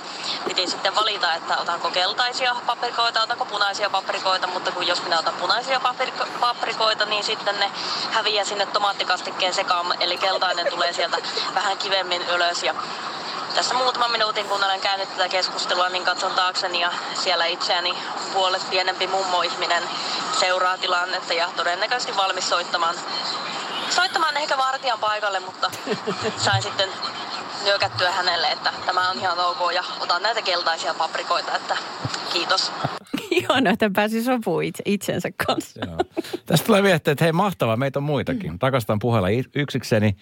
piti 0.47 0.67
sitten 0.67 0.95
valita, 0.95 1.34
että 1.34 1.58
otanko 1.58 1.89
keltaisia 1.89 2.56
paprikoita, 2.65 3.23
otanko 3.23 3.45
punaisia 3.45 3.89
paprikoita, 3.89 4.47
mutta 4.47 4.71
kun 4.71 4.88
jos 4.88 5.04
minä 5.04 5.19
otan 5.19 5.34
punaisia 5.34 5.80
papriko- 5.80 6.28
paprikoita, 6.39 7.06
niin 7.06 7.23
sitten 7.23 7.60
ne 7.60 7.71
häviää 8.12 8.45
sinne 8.45 8.65
tomaattikastikkeen 8.65 9.54
sekaan, 9.54 9.93
eli 10.00 10.17
keltainen 10.17 10.67
tulee 10.69 10.93
sieltä 10.93 11.17
vähän 11.56 11.78
kivemmin 11.78 12.21
ylös. 12.21 12.63
Ja 12.63 12.76
tässä 13.56 13.76
muutaman 13.76 14.12
minuutin, 14.12 14.45
kun 14.45 14.63
olen 14.63 14.82
käynyt 14.82 15.10
tätä 15.10 15.30
keskustelua, 15.30 15.89
niin 15.89 16.06
katson 16.06 16.32
taakseni 16.32 16.82
ja 16.82 16.91
siellä 17.13 17.45
itseäni 17.45 17.97
puolet 18.34 18.69
pienempi 18.69 19.08
mummoihminen 19.08 19.84
seuraa 20.39 20.78
tilannetta 20.78 21.34
ja 21.34 21.50
todennäköisesti 21.56 22.17
valmis 22.17 22.50
soittamaan, 22.50 22.95
soittamaan 23.89 24.38
ehkä 24.38 24.58
vartijan 24.58 25.00
paikalle, 25.00 25.39
mutta 25.39 25.71
sain 26.38 26.63
sitten 26.63 26.89
nyökättyä 27.63 28.12
hänelle, 28.12 28.48
että 28.52 28.74
tämä 28.86 29.10
on 29.10 29.17
ihan 29.20 29.39
ok 29.39 29.74
ja 29.74 29.84
otan 30.00 30.24
näitä 30.24 30.41
keltaisia 30.41 30.93
paprikoita, 30.93 31.56
että 31.56 31.78
kiitos. 32.34 32.72
Ihana, 33.32 33.70
että 33.70 33.89
pääsi 33.96 34.24
sopuun 34.24 34.63
itse, 34.63 34.84
itsensä 34.86 35.30
kanssa. 35.48 35.80
Joo. 35.86 35.98
Tästä 36.46 36.65
tulee 36.65 36.84
viestiä, 36.84 37.12
että 37.12 37.26
hei 37.26 37.32
mahtavaa, 37.32 37.78
meitä 37.78 38.00
on 38.00 38.04
muitakin. 38.04 38.58
Rakastan 38.62 39.00
puhella 39.00 39.28
i- 39.28 39.43
yksikseni, 39.56 40.17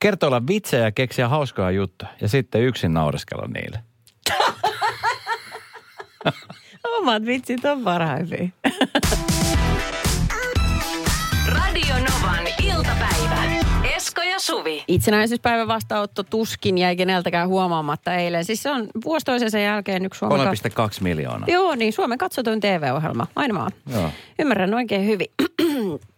kertoilla 0.00 0.46
vitsejä 0.46 0.84
ja 0.84 0.92
keksiä 0.92 1.28
hauskoja 1.28 1.70
juttuja 1.70 2.10
ja 2.20 2.28
sitten 2.28 2.62
yksin 2.62 2.94
naureskella 2.94 3.48
niille. 3.54 3.78
Omat 6.98 7.26
vitsit 7.26 7.64
on 7.64 7.84
parhaimpia. 7.84 8.48
Esko 14.08 14.22
ja 14.22 14.40
Suvi. 14.40 14.84
Itsenäisyyspäivän 14.88 15.68
vastaanotto 15.68 16.22
tuskin 16.22 16.78
jäi 16.78 16.96
keneltäkään 16.96 17.48
huomaamatta 17.48 18.14
eilen. 18.14 18.44
Siis 18.44 18.62
se 18.62 18.70
on 18.70 18.86
vuosi 19.04 19.26
toisensa 19.26 19.58
jälkeen 19.58 20.04
yksi 20.04 20.18
Suomen... 20.18 20.40
kat- 20.40 20.88
3,2 20.88 21.02
miljoonaa. 21.02 21.46
Joo, 21.48 21.74
niin 21.74 21.92
Suomen 21.92 22.18
katsotuin 22.18 22.60
TV-ohjelma. 22.60 23.26
Aina 23.36 23.54
vaan. 23.54 23.72
Joo. 23.92 24.10
Ymmärrän 24.38 24.74
oikein 24.74 25.06
hyvin. 25.06 25.26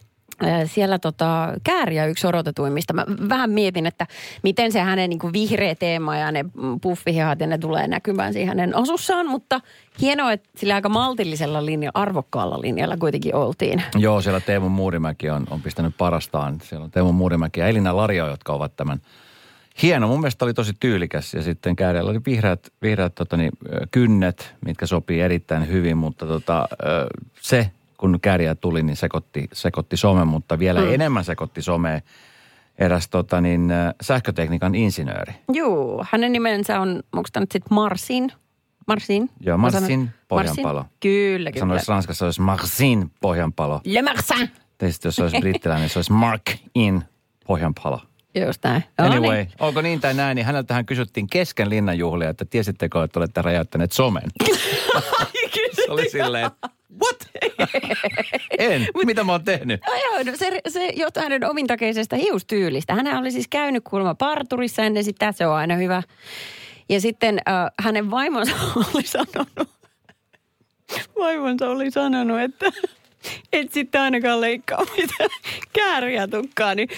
Siellä 0.65 0.99
tota, 0.99 1.53
Kääriä 1.65 2.07
yksi 2.07 2.27
odotetuimmista. 2.27 2.93
Mä 2.93 3.05
vähän 3.29 3.51
mietin, 3.51 3.87
että 3.87 4.07
miten 4.43 4.73
se 4.73 4.81
hänen 4.81 5.11
niin 5.11 5.19
kuin 5.19 5.33
vihreä 5.33 5.75
teema 5.75 6.17
ja 6.17 6.33
ne 6.33 6.45
puffihihat 6.83 7.41
ja 7.41 7.47
ne 7.47 7.59
tulee 7.59 7.89
näkymään 7.89 8.33
siihen 8.33 8.49
hänen 8.49 8.77
asussaan, 8.77 9.27
mutta 9.27 9.61
hienoa, 10.01 10.33
että 10.33 10.49
sillä 10.57 10.75
aika 10.75 10.89
maltillisella 10.89 11.67
linjalla, 11.67 12.01
arvokkaalla 12.01 12.61
linjalla 12.61 12.97
kuitenkin 12.97 13.35
oltiin. 13.35 13.83
Joo, 13.99 14.21
siellä 14.21 14.41
Teemu 14.41 14.69
Muurimäki 14.69 15.31
on, 15.31 15.47
on 15.51 15.63
pistänyt 15.63 15.95
parastaan. 15.99 16.61
Siellä 16.63 16.85
on 16.85 16.91
Teemu 16.91 17.13
Muurimäki 17.13 17.61
ja 17.61 17.67
Elina 17.67 17.97
Lario, 17.97 18.29
jotka 18.29 18.53
ovat 18.53 18.77
tämän 18.77 19.01
hieno. 19.83 20.09
Mun 20.09 20.21
mielestä 20.21 20.45
oli 20.45 20.55
tosi 20.55 20.73
tyylikäs 20.81 21.35
ja 21.35 21.43
sitten 21.43 21.77
Kääriällä 21.77 22.11
oli 22.11 22.21
vihreät, 22.27 22.69
vihreät 22.83 23.15
totani, 23.15 23.49
ö, 23.73 23.87
kynnet, 23.91 24.55
mitkä 24.67 24.87
sopii 24.87 25.21
erittäin 25.21 25.69
hyvin, 25.69 25.97
mutta 25.97 26.27
tota, 26.27 26.69
se, 27.41 27.71
kun 28.01 28.19
Kääriä 28.23 28.55
tuli, 28.55 28.83
niin 28.83 28.97
sekoitti, 28.97 29.49
sekoitti 29.53 29.97
somen, 29.97 30.29
mutta 30.29 30.59
vielä 30.59 30.81
mm. 30.81 30.95
enemmän 30.95 31.25
sekoitti 31.25 31.63
somea 31.63 32.01
eräs 32.79 33.09
tota, 33.09 33.41
niin, 33.41 33.71
ö, 33.71 33.95
sähkötekniikan 34.01 34.75
insinööri. 34.75 35.33
Joo, 35.53 36.05
hänen 36.11 36.33
nimensä 36.33 36.81
on, 36.81 37.03
onko 37.13 37.29
tämä 37.33 37.43
nyt 37.43 37.53
sitten 37.53 37.75
Marsin? 37.75 38.33
Marsin? 38.87 39.31
Joo, 39.41 39.59
Marsin 39.59 39.83
sanon- 39.83 40.11
Pohjanpalo. 40.29 40.85
Kyllä, 41.01 41.53
kyllä. 41.53 41.61
Sanoisi 41.61 41.89
Ranskassa 41.89 42.25
olisi 42.25 42.41
Marsin 42.41 43.11
Pohjanpalo. 43.21 43.81
Le 43.85 44.03
Marsin. 44.03 44.51
Sitten 44.89 44.89
jos 45.05 45.17
se 45.17 45.23
olisi 45.23 45.41
brittiläinen, 45.41 45.89
se 45.89 45.99
olisi 45.99 46.13
Mark 46.13 46.43
in 46.75 47.03
Pohjanpalo. 47.47 48.01
Just 48.47 48.65
näin. 48.65 48.85
No 48.99 49.09
niin. 49.09 49.19
Anyway, 49.19 49.47
onko 49.59 49.81
niin 49.81 50.01
tai 50.01 50.15
näin, 50.15 50.35
niin 50.37 50.47
häneltähän 50.47 50.87
kysyttiin 50.87 51.27
kesken 51.27 51.71
linnanjuhlia, 51.71 52.29
että 52.29 52.45
tiesittekö, 52.45 53.05
että 53.05 53.21
olette 53.21 53.43
räjäyttäneet 53.43 53.93
somen. 53.93 54.23
Se 55.75 55.87
oli 55.89 56.11
silleen, 56.11 56.47
että 56.47 56.80
what? 57.03 57.29
en, 58.59 58.87
mitä 59.07 59.25
mä 59.25 59.33
oon 59.33 59.45
tehnyt? 59.45 59.81
No 59.87 59.95
joo, 59.95 60.23
no 60.23 60.37
se, 60.37 60.61
se 60.69 60.93
johtuu 60.97 61.23
hänen 61.23 61.51
omintakeisesta 61.51 62.17
hiustyylistä. 62.17 62.95
Hän 62.95 63.19
oli 63.19 63.31
siis 63.31 63.49
käynyt 63.49 63.85
kuulemma 63.85 64.15
parturissa 64.15 64.83
ennen 64.83 65.05
sitä, 65.05 65.33
se 65.33 65.47
on 65.47 65.55
aina 65.55 65.77
hyvä. 65.77 66.03
Ja 66.89 67.01
sitten 67.01 67.41
äh, 67.49 67.55
hänen 67.79 68.11
vaimonsa 68.11 68.57
oli 68.95 69.03
sanonut, 69.03 69.69
vaimonsa 71.19 71.69
oli 71.69 71.91
sanonut, 71.91 72.41
että 72.41 72.73
et 73.53 73.73
sitten 73.73 74.01
ainakaan 74.01 74.41
leikkaa 74.41 74.85
mitään 74.97 75.31
kääriä 75.73 76.29
tukkaa. 76.29 76.75
Niin 76.75 76.89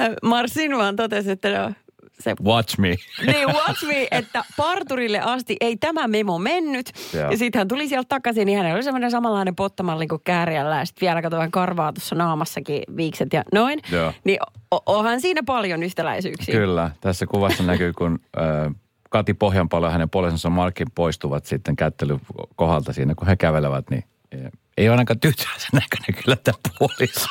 äh, 0.00 0.10
Marsin 0.22 0.76
vaan 0.76 0.96
totesi, 0.96 1.30
että 1.30 1.58
no, 1.58 1.72
se 2.20 2.34
Watch 2.44 2.78
me. 2.78 2.88
niin, 3.26 3.48
watch 3.48 3.86
me, 3.86 4.08
että 4.10 4.44
parturille 4.56 5.20
asti 5.20 5.56
ei 5.60 5.76
tämä 5.76 6.08
memo 6.08 6.38
mennyt. 6.38 6.90
Joo. 7.14 7.30
Ja 7.30 7.36
sitten 7.36 7.58
hän 7.60 7.68
tuli 7.68 7.88
sieltä 7.88 8.08
takaisin, 8.08 8.46
niin 8.46 8.58
hänellä 8.58 8.74
oli 8.76 8.82
semmoinen 8.82 9.10
samanlainen 9.10 9.56
pottomalli 9.56 10.06
kuin 10.06 10.20
kääriällä. 10.24 10.78
Ja 10.78 10.84
sitten 10.84 11.06
vielä 11.06 11.22
katsoin 11.22 11.50
karvaa 11.50 11.92
tuossa 11.92 12.14
naamassakin 12.14 12.82
viikset 12.96 13.32
ja 13.32 13.42
noin. 13.52 13.80
Joo. 13.92 14.12
Niin 14.24 14.38
o- 14.74 14.82
onhan 14.86 15.20
siinä 15.20 15.42
paljon 15.46 15.82
yhtäläisyyksiä. 15.82 16.54
Kyllä, 16.54 16.90
tässä 17.00 17.26
kuvassa 17.26 17.62
näkyy, 17.62 17.92
kun 17.92 18.18
ö, 18.36 18.70
Kati 19.10 19.34
Pohjanpalo 19.34 19.86
ja 19.86 19.92
hänen 19.92 20.10
puolisonsa 20.10 20.50
Markin 20.50 20.86
poistuvat 20.94 21.46
sitten 21.46 21.76
kättelyn 21.76 22.20
kohdalta 22.56 22.92
siinä, 22.92 23.14
kun 23.14 23.26
he 23.26 23.36
kävelevät, 23.36 23.90
niin 23.90 24.04
ei 24.76 24.88
ole 24.88 24.90
ainakaan 24.90 25.20
tyhjäisen 25.20 25.70
näköinen 25.72 26.22
kyllä 26.24 26.36
tämä 26.36 26.58
puoliso. 26.78 27.26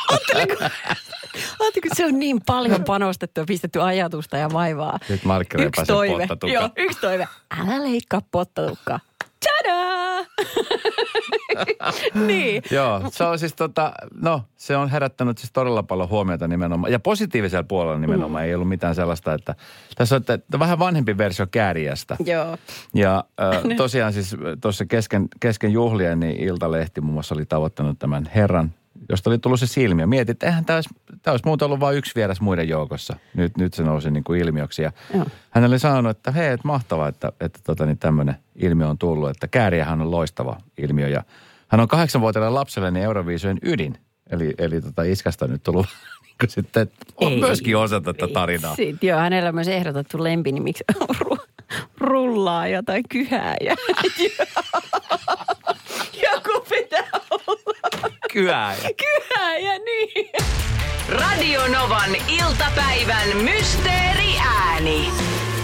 Ajattelin, 1.59 1.95
se 1.95 2.05
on 2.05 2.19
niin 2.19 2.41
paljon 2.45 2.83
panostettu 2.83 3.39
ja 3.39 3.45
pistetty 3.45 3.81
ajatusta 3.81 4.37
ja 4.37 4.49
vaivaa. 4.53 4.99
Nyt 5.09 5.23
Markki 5.25 5.61
Yksi 5.61 5.83
toive. 5.87 6.17
pottatukka. 6.27 6.53
Joo, 6.53 6.69
yksi 6.75 7.01
toive. 7.01 7.27
Älä 7.59 7.83
leikkaa 7.83 8.21
pottatukkaa. 8.31 8.99
Tadaa! 9.45 10.25
niin. 12.27 12.63
Joo, 12.71 13.01
se 13.11 13.23
on 13.23 13.39
siis 13.39 13.53
tota, 13.55 13.93
no 14.21 14.43
se 14.57 14.77
on 14.77 14.89
herättänyt 14.89 15.37
siis 15.37 15.51
todella 15.51 15.83
paljon 15.83 16.09
huomiota 16.09 16.47
nimenomaan. 16.47 16.91
Ja 16.91 16.99
positiivisella 16.99 17.63
puolella 17.63 17.99
nimenomaan 17.99 18.45
ei 18.45 18.55
ollut 18.55 18.69
mitään 18.69 18.95
sellaista, 18.95 19.33
että 19.33 19.55
tässä 19.95 20.15
on 20.15 20.21
että 20.29 20.59
vähän 20.59 20.79
vanhempi 20.79 21.17
versio 21.17 21.47
Kääriästä. 21.51 22.17
Joo. 22.25 22.57
Ja 22.93 23.23
äh, 23.41 23.63
tosiaan 23.77 24.13
siis 24.13 24.35
tuossa 24.61 24.85
kesken, 24.85 25.27
kesken 25.39 25.71
juhlien, 25.71 26.19
niin 26.19 26.39
Iltalehti 26.39 27.01
muun 27.01 27.13
muassa 27.13 27.35
oli 27.35 27.45
tavoittanut 27.45 27.99
tämän 27.99 28.29
herran, 28.35 28.73
josta 29.09 29.29
oli 29.29 29.37
tullut 29.37 29.59
se 29.59 29.67
silmiö. 29.67 30.07
Mietit, 30.07 30.29
että 30.29 30.45
eihän 30.45 30.65
tämä 30.65 30.77
olisi, 30.77 30.89
tämä 31.21 31.33
olisi 31.33 31.45
muuten 31.45 31.65
ollut 31.65 31.79
vain 31.79 31.97
yksi 31.97 32.11
vieras 32.15 32.41
muiden 32.41 32.69
joukossa. 32.69 33.15
Nyt, 33.33 33.57
nyt 33.57 33.73
se 33.73 33.83
nousi 33.83 34.11
niin 34.11 34.23
kuin 34.23 34.41
ilmiöksi. 34.41 34.81
Ja 34.81 34.91
Joo. 35.13 35.25
hän 35.49 35.65
oli 35.65 35.79
sanonut, 35.79 36.17
että 36.17 36.31
hei, 36.31 36.47
että 36.47 36.67
mahtavaa, 36.67 37.07
että, 37.07 37.31
että 37.39 37.59
tota, 37.63 37.85
niin 37.85 37.97
tämmöinen 37.97 38.35
ilmiö 38.55 38.87
on 38.87 38.97
tullut. 38.97 39.29
Että 39.29 39.47
kääriähän 39.47 40.01
on 40.01 40.11
loistava 40.11 40.57
ilmiö. 40.77 41.07
Ja 41.07 41.23
hän 41.67 41.81
on 41.81 41.87
kahdeksanvuotiaille 41.87 42.49
lapselle 42.49 42.91
niin 42.91 43.05
Euroviisujen 43.05 43.57
ydin. 43.63 43.97
Eli, 44.29 44.53
eli 44.57 44.81
tota 44.81 45.03
iskästä 45.03 45.45
on 45.45 45.51
nyt 45.51 45.63
tullut 45.63 45.85
niin 46.41 46.49
sitten, 46.49 46.91
on 47.15 47.31
Ei. 47.31 47.39
myöskin 47.39 47.77
osa 47.77 48.01
tätä 48.01 48.27
tarinaa. 48.27 48.75
Sitten 48.75 49.07
joo, 49.07 49.19
hänellä 49.19 49.49
on 49.49 49.55
myös 49.55 49.67
ehdotettu 49.67 50.23
lempi, 50.23 50.51
miksi 50.51 50.83
ru- 51.23 51.47
rullaa 51.97 52.67
jotain 52.67 53.03
kyhää 53.09 53.55
ja 53.61 53.75
joku 56.33 56.65
pitää 56.69 57.09
Kyääjä. 58.33 58.77
kyhää 58.97 59.57
ja 59.57 59.79
niin. 59.79 60.29
Radio 61.09 61.61
Novan 61.61 62.09
iltapäivän 62.39 63.27
mysteeriääni. 63.43 65.07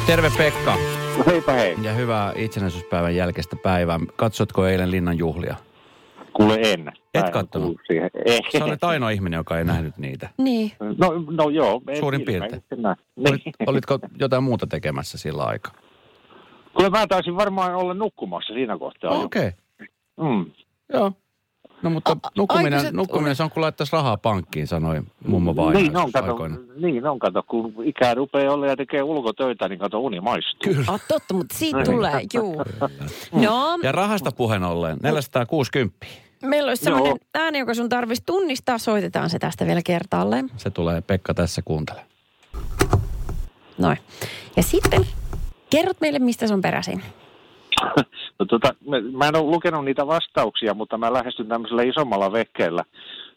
Terve 0.08 0.32
Pekka. 0.38 0.78
Heipä 1.26 1.52
hei. 1.52 1.76
Ja 1.82 1.94
hyvää 1.94 2.34
itsenäisyyspäivän 2.36 3.16
jälkeistä 3.16 3.56
päivää. 3.64 4.00
Katsotko 4.16 4.66
eilen 4.68 4.92
Linnan 4.92 5.18
juhlia? 5.18 5.56
Kuule 6.34 6.58
en. 6.64 6.92
En 7.14 7.32
kattonut? 7.32 7.78
Sä 8.58 8.66
olet 8.66 8.84
ainoa 8.84 9.10
ihminen, 9.10 9.38
joka 9.38 9.58
ei 9.58 9.66
nähnyt 9.66 9.98
niitä. 9.98 10.30
Niin. 10.38 10.72
No, 10.80 11.14
no 11.32 11.50
joo. 11.50 11.82
en 11.88 11.98
Suurin 12.00 12.22
piirtein. 12.22 12.64
Olit, 13.18 13.46
Niin. 13.46 13.56
olitko 13.68 14.00
jotain 14.20 14.44
muuta 14.44 14.68
tekemässä 14.68 15.18
sillä 15.18 15.44
aikaa? 15.44 15.74
Kuule 16.74 16.90
mä 16.90 17.08
taisin 17.08 17.36
varmaan 17.36 17.76
olla 17.76 17.94
nukkumassa 17.94 18.54
siinä 18.54 18.78
kohtaa. 18.78 19.14
jo. 19.14 19.22
Okei, 19.22 19.48
okay. 19.48 19.88
Mm. 20.36 20.52
joo. 20.94 21.12
No 21.86 21.90
mutta 21.92 22.12
A- 22.12 22.30
nukkuminen, 22.38 22.74
aikuiset- 22.74 22.94
nukkuminen 22.96 23.36
se 23.36 23.44
on 23.44 23.52
kuin 23.52 23.62
laittaisi 23.62 23.94
rahaa 23.94 24.18
pankkiin, 24.18 24.68
sanoi 24.68 25.02
mummo 25.28 25.56
vainaja 25.56 25.84
Niin 25.84 25.98
on, 25.98 26.12
kato, 26.12 26.28
aikoina. 26.32 26.58
niin 26.78 27.08
on, 27.08 27.20
kato, 27.20 27.44
kun 27.48 27.74
ikää 27.84 28.14
rupeaa 28.14 28.54
olla 28.54 28.68
ja 28.68 28.76
tekee 28.76 29.04
ulkotöitä, 29.04 29.68
niin 29.68 29.80
kato, 29.80 30.00
uni 30.00 30.20
maistuu. 30.20 30.74
Kyllä. 30.74 30.86
Oh, 30.92 31.00
totta, 31.08 31.34
mutta 31.34 31.58
siitä 31.58 31.78
Niin. 31.78 31.92
tulee, 31.92 32.22
juu. 32.34 32.64
No, 33.46 33.80
Ja 33.84 33.92
rahasta 33.92 34.32
puheen 34.32 34.64
ollen, 34.64 34.98
460. 35.04 36.06
meillä 36.44 36.70
olisi 36.70 36.84
sellainen 36.84 37.10
Joo. 37.10 37.18
ääni, 37.36 37.60
joka 37.60 37.74
sun 37.74 37.90
tarvitsisi 37.90 38.24
tunnistaa. 38.26 38.78
Soitetaan 38.78 39.30
se 39.30 39.40
tästä 39.40 39.66
vielä 39.66 39.82
kertaalleen. 39.86 40.50
Se 40.58 40.70
tulee 40.70 41.02
Pekka 41.02 41.34
tässä 41.34 41.62
kuuntele. 41.66 42.02
Noin. 43.78 43.98
Ja 44.58 44.64
sitten 44.64 45.06
kerrot 45.70 45.98
meille, 46.02 46.20
mistä 46.20 46.48
se 46.48 46.54
on 46.54 46.62
peräisin. 46.62 47.04
No, 48.40 48.46
tota, 48.46 48.76
mä, 49.18 49.28
en 49.28 49.36
ole 49.36 49.52
lukenut 49.52 49.86
niitä 49.86 50.08
vastauksia, 50.08 50.74
mutta 50.74 50.98
mä 50.98 51.14
lähestyn 51.14 51.48
tämmöisellä 51.48 51.84
isommalla 51.84 52.32
vehkeellä 52.32 52.84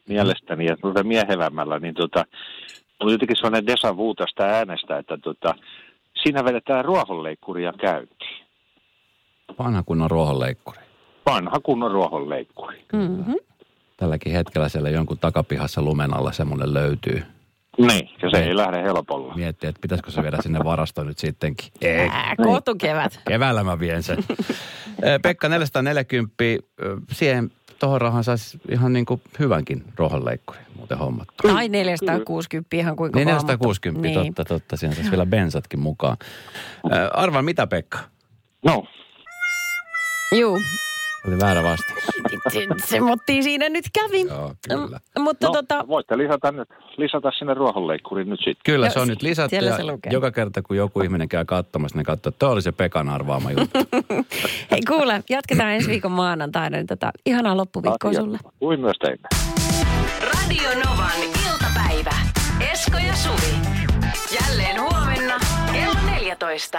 mielestäni 0.09 0.67
ja 0.67 0.77
tuota 0.77 1.03
miehevämmällä, 1.03 1.79
niin 1.79 1.95
tota, 1.95 2.25
on 3.01 3.13
jotenkin 3.13 3.37
sellainen 3.37 3.67
deja 3.67 3.97
vu 3.97 4.15
tästä 4.15 4.45
äänestä, 4.45 4.99
että 4.99 5.19
tota, 5.23 5.55
siinä 6.23 6.45
vedetään 6.45 6.85
ruohonleikkuria 6.85 7.73
käyntiin. 7.73 8.47
Vanha 9.59 9.83
kunnon 9.83 10.11
ruohonleikkuri. 10.11 10.79
Vanha 11.27 11.61
kunnon 11.61 11.91
ruohonleikkuri. 11.91 12.85
Mm-hmm. 12.93 13.35
Tälläkin 13.97 14.33
hetkellä 14.33 14.69
siellä 14.69 14.91
jonkun 14.91 15.19
takapihassa 15.19 15.83
lumen 15.83 16.15
alla 16.15 16.33
semmoinen 16.33 16.75
löytyy. 16.75 17.23
Niin, 17.79 18.11
ja 18.23 18.31
se 18.31 18.39
ei 18.45 18.57
lähde 18.57 18.83
helpolla. 18.83 19.35
Miettii, 19.35 19.69
että 19.69 19.81
pitäisikö 19.81 20.11
se 20.11 20.23
viedä 20.23 20.39
sinne 20.43 20.59
varastoon 20.65 21.07
nyt 21.07 21.19
sittenkin. 21.19 21.73
Ei. 21.81 22.09
Ää, 22.13 22.35
kootu 22.37 22.75
kevät. 22.75 23.21
Keväällä 23.29 23.65
mä 23.65 23.79
vien 23.81 24.03
sen. 24.03 24.19
Eh, 25.03 25.21
Pekka 25.23 25.49
440, 25.49 26.45
eh, 26.45 26.59
siihen 27.13 27.51
tohon 27.79 28.01
rahan 28.01 28.25
saisi 28.25 28.61
ihan 28.71 28.93
niin 28.93 29.07
kuin 29.07 29.23
hyvänkin 29.39 29.85
rohonleikkuri 29.97 30.59
muuten 30.77 30.99
hommattu. 30.99 31.35
Tai 31.49 31.69
460 31.69 32.77
ihan 32.77 32.97
kuinka 32.97 33.19
Niin 33.19 33.27
vaan, 33.29 33.37
460, 33.37 34.09
mutta- 34.09 34.23
niin. 34.23 34.35
totta, 34.35 34.55
totta. 34.55 34.77
Siihen 34.77 34.97
saisi 34.97 35.11
vielä 35.11 35.27
bensatkin 35.27 35.81
mukaan. 35.81 36.17
Arvaa 37.13 37.43
mitä, 37.43 37.67
Pekka? 37.67 37.99
No, 38.65 38.85
Juu, 40.39 40.59
Oli 41.27 41.39
väärä 41.41 41.63
vastaus. 41.63 42.05
se, 42.85 43.01
mottiin 43.01 43.43
siinä 43.43 43.69
nyt 43.69 43.85
kävi. 43.95 44.21
Joo, 44.27 44.55
kyllä. 44.69 45.01
M- 45.19 45.23
mutta 45.23 45.47
no 45.47 45.53
tota, 45.53 45.85
voitte 45.89 46.19
lisätä, 46.19 46.53
nyt, 46.53 46.69
lisätä 46.97 47.31
sinne 47.39 47.55
ruohonleikkuriin 47.55 48.29
nyt 48.31 48.39
sitten. 48.41 48.63
Kyllä 48.65 48.91
se 48.91 49.01
on 49.01 49.09
nyt 49.09 49.23
lisätty 49.23 49.51
siellä 49.51 49.71
ja 49.71 49.77
se 49.77 49.85
lukee. 49.85 50.13
joka 50.13 50.31
kerta 50.31 50.63
kun 50.63 50.77
joku 50.77 51.01
ihminen 51.01 51.29
käy 51.29 51.45
katsomassa, 51.45 51.99
niin 51.99 52.05
katsoo, 52.07 52.31
että 52.31 52.49
oli 52.49 52.63
se 52.63 52.73
Pekan 52.73 53.09
arvaama 53.09 53.51
juttu. 53.51 53.79
hei 54.71 54.81
kuule, 54.89 55.23
jatketaan 55.31 55.71
ensi 55.71 55.91
viikon 55.91 56.13
maanantaina. 56.13 56.77
Niin 56.77 56.87
tota, 56.87 57.11
ihanaa 57.27 57.57
loppuviikkoa 57.57 58.11
Asia. 58.11 58.21
sulle. 58.23 58.39
Kuin 58.59 58.81
myös 58.81 58.97
teille. 59.01 59.29
Radio 60.23 60.69
Novan 60.85 61.21
iltapäivä. 61.51 62.15
Esko 62.73 62.99
ja 62.99 63.17
Suvi. 63.17 63.55
Jälleen 64.41 64.81
huomenna 64.81 65.35
kello 65.73 65.95
14. 66.11 66.79